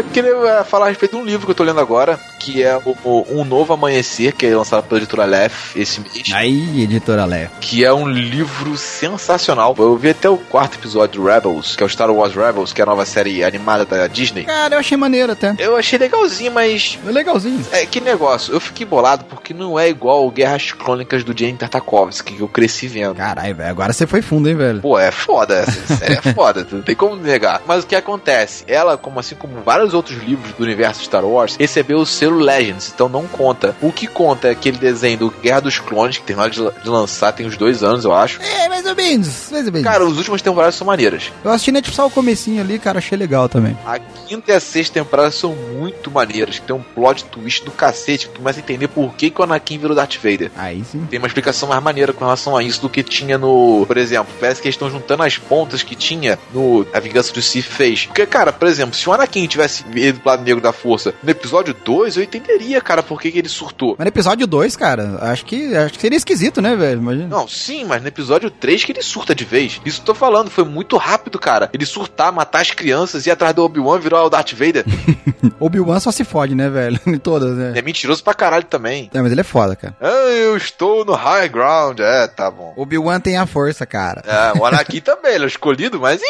queria 0.03 0.31
é, 0.31 0.63
falar 0.63 0.85
a 0.85 0.89
respeito 0.89 1.15
de 1.15 1.21
um 1.21 1.25
livro 1.25 1.45
que 1.45 1.51
eu 1.51 1.55
tô 1.55 1.63
lendo 1.63 1.79
agora, 1.79 2.19
que 2.47 2.63
é 2.63 2.77
o, 2.77 2.95
o 3.03 3.41
Um 3.41 3.43
Novo 3.43 3.73
Amanhecer, 3.73 4.33
que 4.33 4.45
é 4.45 4.55
lançado 4.55 4.87
pela 4.87 5.01
editora 5.01 5.25
Lef 5.25 5.77
esse 5.77 5.99
mês. 5.99 6.31
Aí, 6.33 6.81
editora 6.83 7.25
Léo. 7.25 7.49
Que 7.59 7.83
é 7.83 7.93
um 7.93 8.07
livro 8.07 8.77
sensacional. 8.77 9.75
Eu 9.77 9.97
vi 9.97 10.11
até 10.11 10.29
o 10.29 10.37
quarto 10.37 10.77
episódio 10.77 11.21
de 11.21 11.27
Rebels, 11.27 11.75
que 11.75 11.83
é 11.83 11.85
o 11.85 11.89
Star 11.89 12.09
Wars 12.09 12.33
Rebels, 12.33 12.71
que 12.71 12.79
é 12.79 12.83
a 12.83 12.85
nova 12.85 13.05
série 13.05 13.43
animada 13.43 13.83
da 13.83 14.07
Disney. 14.07 14.45
Cara, 14.45 14.75
eu 14.75 14.79
achei 14.79 14.95
maneiro 14.95 15.33
até. 15.33 15.55
Eu 15.59 15.75
achei 15.75 15.99
legalzinho, 15.99 16.53
mas 16.53 16.97
É 17.05 17.11
legalzinho. 17.11 17.65
É, 17.73 17.85
que 17.85 17.99
negócio, 17.99 18.53
eu 18.53 18.61
fiquei 18.61 18.85
bolado 18.85 19.25
porque 19.25 19.53
não 19.53 19.77
é 19.77 19.89
igual 19.89 20.31
Guerras 20.31 20.71
Crônicas 20.71 21.25
do 21.25 21.37
Jane 21.37 21.57
Tartakovsky, 21.57 22.35
que 22.35 22.41
eu 22.41 22.47
cresci 22.47 22.87
vendo. 22.87 23.15
Caralho, 23.15 23.55
velho, 23.55 23.69
agora 23.69 23.91
você 23.91 24.07
foi 24.07 24.21
fundo, 24.21 24.47
hein, 24.47 24.55
velho. 24.55 24.79
Pô, 24.79 24.97
é 24.97 25.11
foda, 25.11 25.53
essa 25.55 25.97
série 25.97 26.13
é 26.13 26.21
foda, 26.33 26.65
não 26.71 26.81
tem 26.81 26.95
como 26.95 27.17
negar. 27.17 27.61
Mas 27.67 27.83
o 27.83 27.87
que 27.87 27.95
acontece? 27.95 28.63
Ela, 28.67 28.97
como 28.97 29.19
assim 29.19 29.35
como 29.35 29.61
vários 29.61 29.93
outros 29.93 30.17
livros 30.23 30.53
do 30.53 30.63
universo 30.63 31.03
Star 31.03 31.25
Wars, 31.25 31.57
recebeu 31.59 31.97
o 31.97 32.05
selo 32.05 32.36
Legends, 32.39 32.91
então 32.93 33.09
não 33.09 33.27
conta. 33.27 33.75
O 33.81 33.91
que 33.91 34.07
conta 34.07 34.47
é 34.47 34.51
aquele 34.51 34.77
desenho 34.77 35.17
do 35.17 35.31
Guerra 35.31 35.61
dos 35.61 35.79
Clones, 35.79 36.17
que 36.17 36.23
tem 36.23 36.35
hora 36.35 36.49
de, 36.49 36.59
de 36.59 36.89
lançar, 36.89 37.31
tem 37.31 37.45
uns 37.45 37.57
dois 37.57 37.83
anos, 37.83 38.05
eu 38.05 38.13
acho. 38.13 38.41
É, 38.41 38.69
mais 38.69 38.85
ou 38.85 38.95
menos, 38.95 39.49
mais 39.51 39.65
ou 39.65 39.71
menos. 39.71 39.87
Cara, 39.87 40.05
os 40.05 40.17
últimas 40.17 40.41
temporadas 40.41 40.75
são 40.75 40.87
maneiras. 40.87 41.31
eu 41.43 41.51
assisti, 41.51 41.71
né, 41.71 41.81
tipo, 41.81 41.95
só 41.95 42.05
o 42.07 42.11
comecinho 42.11 42.61
ali, 42.61 42.79
cara, 42.79 42.99
achei 42.99 43.17
legal 43.17 43.49
também. 43.49 43.77
A 43.85 43.99
quinta 43.99 44.51
e 44.51 44.55
a 44.55 44.59
sexta 44.59 44.95
temporada 44.95 45.31
são 45.31 45.55
muito 45.55 46.11
maneiras, 46.11 46.59
que 46.59 46.65
tem 46.65 46.75
um 46.75 46.81
plot 46.81 47.25
twist 47.25 47.63
do 47.63 47.71
cacete, 47.71 48.27
que 48.27 48.33
tu 48.33 48.39
começa 48.39 48.59
a 48.59 48.61
entender 48.61 48.87
por 48.87 49.13
que, 49.13 49.29
que 49.29 49.39
o 49.39 49.43
Anakin 49.43 49.77
virou 49.77 49.95
Darth 49.95 50.15
Vader. 50.15 50.51
Aí 50.55 50.83
sim. 50.83 51.05
tem 51.09 51.19
uma 51.19 51.27
explicação 51.27 51.69
mais 51.69 51.81
maneira 51.81 52.13
com 52.13 52.23
relação 52.23 52.55
a 52.55 52.63
isso 52.63 52.81
do 52.81 52.89
que 52.89 53.03
tinha 53.03 53.37
no. 53.37 53.85
Por 53.85 53.97
exemplo, 53.97 54.33
parece 54.39 54.61
que 54.61 54.67
eles 54.67 54.75
estão 54.75 54.89
juntando 54.89 55.23
as 55.23 55.37
pontas 55.37 55.83
que 55.83 55.95
tinha 55.95 56.37
no 56.53 56.85
A 56.93 56.99
Vingança 56.99 57.33
do 57.33 57.41
Sith 57.41 57.65
fez. 57.65 58.05
Porque, 58.05 58.25
cara, 58.25 58.51
por 58.51 58.67
exemplo, 58.67 58.95
se 58.95 59.07
o 59.09 59.13
Anakin 59.13 59.47
tivesse 59.47 59.83
ido 59.95 60.19
pro 60.19 60.29
lado 60.29 60.43
negro 60.43 60.61
da 60.61 60.73
força 60.73 61.13
no 61.23 61.29
episódio 61.29 61.73
2, 61.73 62.17
eu 62.17 62.23
entenderia, 62.27 62.81
cara, 62.81 63.01
por 63.01 63.21
que, 63.21 63.31
que 63.31 63.39
ele 63.39 63.49
surtou. 63.49 63.95
Mas 63.97 64.05
no 64.05 64.09
episódio 64.09 64.45
2, 64.47 64.75
cara, 64.75 65.17
acho 65.21 65.45
que, 65.45 65.75
acho 65.75 65.93
que 65.93 66.01
seria 66.01 66.17
esquisito, 66.17 66.61
né, 66.61 66.75
velho? 66.75 66.99
Imagina. 66.99 67.27
Não, 67.27 67.47
sim, 67.47 67.85
mas 67.85 68.01
no 68.01 68.07
episódio 68.07 68.49
3 68.49 68.83
que 68.83 68.91
ele 68.91 69.01
surta 69.01 69.33
de 69.33 69.43
vez. 69.45 69.81
Isso 69.85 69.97
que 69.97 70.01
eu 70.09 70.13
tô 70.13 70.15
falando, 70.15 70.49
foi 70.49 70.63
muito 70.63 70.97
rápido, 70.97 71.39
cara. 71.39 71.69
Ele 71.73 71.85
surtar, 71.85 72.31
matar 72.31 72.61
as 72.61 72.71
crianças, 72.71 73.25
ir 73.25 73.31
atrás 73.31 73.53
do 73.53 73.63
Obi-Wan, 73.63 73.99
virar 73.99 74.23
o 74.23 74.29
Darth 74.29 74.53
Vader. 74.53 74.85
Obi-Wan 75.59 75.99
só 75.99 76.11
se 76.11 76.23
fode, 76.23 76.55
né, 76.55 76.69
velho? 76.69 76.99
Em 77.07 77.17
todas, 77.17 77.55
né? 77.55 77.73
é 77.75 77.81
mentiroso 77.81 78.23
pra 78.23 78.33
caralho 78.33 78.65
também. 78.65 79.09
É, 79.13 79.21
mas 79.21 79.31
ele 79.31 79.41
é 79.41 79.43
foda, 79.43 79.75
cara. 79.75 79.95
Eu 80.01 80.57
estou 80.57 81.05
no 81.05 81.13
high 81.13 81.47
ground. 81.49 81.99
É, 81.99 82.27
tá 82.27 82.49
bom. 82.51 82.73
Obi-Wan 82.75 83.19
tem 83.19 83.37
a 83.37 83.45
força, 83.45 83.85
cara. 83.85 84.23
É, 84.25 84.57
o 84.59 84.65
Anakin 84.65 84.99
também, 85.01 85.33
ele 85.33 85.45
é 85.45 85.47
escolhido, 85.47 85.99
mas 85.99 86.21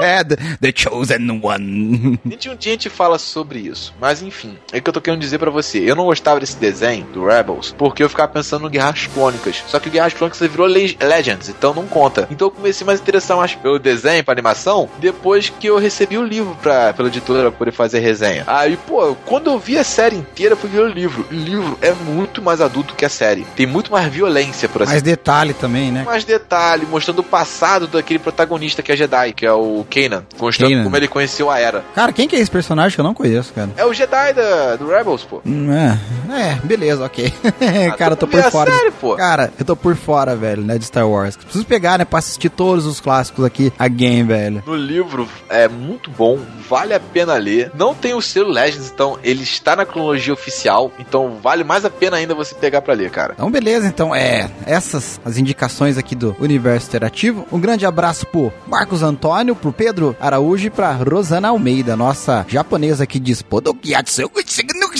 É, 0.00 0.24
the, 0.24 0.36
the 0.60 0.72
Chosen 0.74 1.40
One. 1.42 2.18
A 2.24 2.28
gente 2.28 2.48
um 2.50 2.56
dia 2.56 2.72
a 2.72 2.74
gente 2.74 2.88
fala 2.90 3.18
sobre 3.18 3.60
isso. 3.60 3.94
Mas 4.00 4.22
enfim, 4.22 4.56
é 4.72 4.78
o 4.78 4.82
que 4.82 4.88
eu 4.88 4.92
tô 4.92 5.00
querendo 5.00 5.20
dizer 5.20 5.38
pra 5.42 5.50
você. 5.50 5.78
Eu 5.78 5.96
não 5.96 6.04
gostava 6.04 6.38
desse 6.38 6.56
desenho 6.56 7.04
do 7.06 7.26
Rebels 7.26 7.74
porque 7.76 8.02
eu 8.02 8.08
ficava 8.08 8.30
pensando 8.32 8.62
no 8.62 8.70
Guerras 8.70 9.08
Clônicas. 9.12 9.62
Só 9.66 9.80
que 9.80 9.88
o 9.88 9.90
Guerras 9.90 10.14
Clônicas 10.14 10.40
virou 10.48 10.66
Le- 10.66 10.96
Legends, 11.00 11.48
então 11.48 11.74
não 11.74 11.86
conta. 11.86 12.28
Então 12.30 12.46
eu 12.46 12.52
comecei 12.52 12.86
mais 12.86 13.00
a 13.00 13.02
interessar 13.02 13.36
mais 13.36 13.54
pelo 13.54 13.78
desenho, 13.78 14.22
pra 14.24 14.32
animação, 14.32 14.88
depois 14.98 15.48
que 15.48 15.66
eu 15.66 15.78
recebi 15.78 16.16
o 16.16 16.22
livro 16.22 16.56
pra, 16.62 16.92
pela 16.92 17.08
editora 17.08 17.42
pra 17.50 17.58
poder 17.58 17.72
fazer 17.72 17.98
resenha. 17.98 18.44
Aí, 18.46 18.76
pô, 18.76 19.16
quando 19.26 19.48
eu 19.50 19.58
vi 19.58 19.76
a 19.78 19.84
série 19.84 20.16
inteira, 20.16 20.54
fui 20.54 20.70
ver 20.70 20.80
o 20.80 20.86
livro. 20.88 21.26
O 21.30 21.34
livro 21.34 21.76
é 21.80 21.92
muito 21.92 22.40
mais 22.40 22.60
adulto 22.60 22.94
que 22.94 23.04
a 23.04 23.08
série. 23.08 23.44
Tem 23.56 23.66
muito 23.66 23.90
mais 23.90 24.06
violência, 24.12 24.68
por 24.68 24.82
assim 24.82 24.92
Mais 24.92 25.02
detalhe 25.02 25.54
também, 25.54 25.90
né? 25.90 26.04
mais 26.04 26.24
detalhe, 26.24 26.86
mostrando 26.86 27.18
o 27.20 27.24
passado 27.24 27.86
daquele 27.86 28.18
protagonista 28.18 28.82
que 28.82 28.92
é 28.92 28.96
Jedi, 28.96 29.32
que 29.32 29.44
é 29.46 29.52
o 29.52 29.84
Kanan, 29.90 30.24
mostrando 30.38 30.70
Kanan. 30.70 30.84
como 30.84 30.96
ele 30.96 31.08
conheceu 31.08 31.50
a 31.50 31.58
Era. 31.58 31.84
Cara, 31.94 32.12
quem 32.12 32.28
que 32.28 32.36
é 32.36 32.38
esse 32.38 32.50
personagem 32.50 32.94
que 32.94 33.00
eu 33.00 33.04
não 33.04 33.14
conheço, 33.14 33.52
cara? 33.52 33.70
É 33.76 33.84
o 33.84 33.92
Jedi 33.92 34.32
da, 34.34 34.76
do 34.76 34.88
Rebels, 34.88 35.21
pô. 35.28 35.40
Hum, 35.46 35.68
É, 35.72 35.98
é, 36.32 36.54
beleza, 36.64 37.04
ok. 37.04 37.32
Ah, 37.44 37.94
cara, 37.96 38.12
eu 38.12 38.16
tô 38.16 38.26
por 38.26 38.40
a 38.40 38.50
fora. 38.50 38.70
série, 38.72 38.90
pô. 38.90 39.16
Cara, 39.16 39.52
eu 39.58 39.64
tô 39.64 39.76
por 39.76 39.94
fora, 39.96 40.34
velho, 40.36 40.62
né, 40.62 40.78
de 40.78 40.84
Star 40.84 41.08
Wars. 41.08 41.36
Preciso 41.36 41.64
pegar, 41.64 41.98
né, 41.98 42.04
pra 42.04 42.18
assistir 42.18 42.48
todos 42.50 42.86
os 42.86 43.00
clássicos 43.00 43.44
aqui, 43.44 43.72
again, 43.78 44.24
velho. 44.24 44.62
No 44.66 44.74
livro 44.74 45.28
é 45.48 45.68
muito 45.68 46.10
bom, 46.10 46.38
vale 46.68 46.94
a 46.94 47.00
pena 47.00 47.34
ler. 47.36 47.70
Não 47.74 47.94
tem 47.94 48.14
o 48.14 48.20
selo 48.20 48.50
Legends, 48.50 48.90
então 48.90 49.18
ele 49.22 49.42
está 49.42 49.76
na 49.76 49.84
cronologia 49.86 50.32
oficial, 50.32 50.90
então 50.98 51.38
vale 51.42 51.64
mais 51.64 51.84
a 51.84 51.90
pena 51.90 52.16
ainda 52.16 52.34
você 52.34 52.54
pegar 52.54 52.82
pra 52.82 52.94
ler, 52.94 53.10
cara. 53.10 53.32
Então, 53.34 53.50
beleza, 53.50 53.86
então, 53.86 54.14
é, 54.14 54.50
essas 54.66 55.20
as 55.24 55.38
indicações 55.38 55.96
aqui 55.98 56.14
do 56.14 56.34
Universo 56.40 56.88
Interativo. 56.88 57.46
Um 57.52 57.60
grande 57.60 57.86
abraço 57.86 58.26
pro 58.26 58.52
Marcos 58.66 59.02
Antônio, 59.02 59.54
pro 59.54 59.72
Pedro 59.72 60.16
Araújo 60.20 60.66
e 60.66 60.70
pra 60.70 60.92
Rosana 60.92 61.48
Almeida, 61.48 61.96
nossa 61.96 62.44
japonesa 62.48 63.06
que 63.06 63.18
diz 63.18 63.42
Podokiatsu 63.42 64.30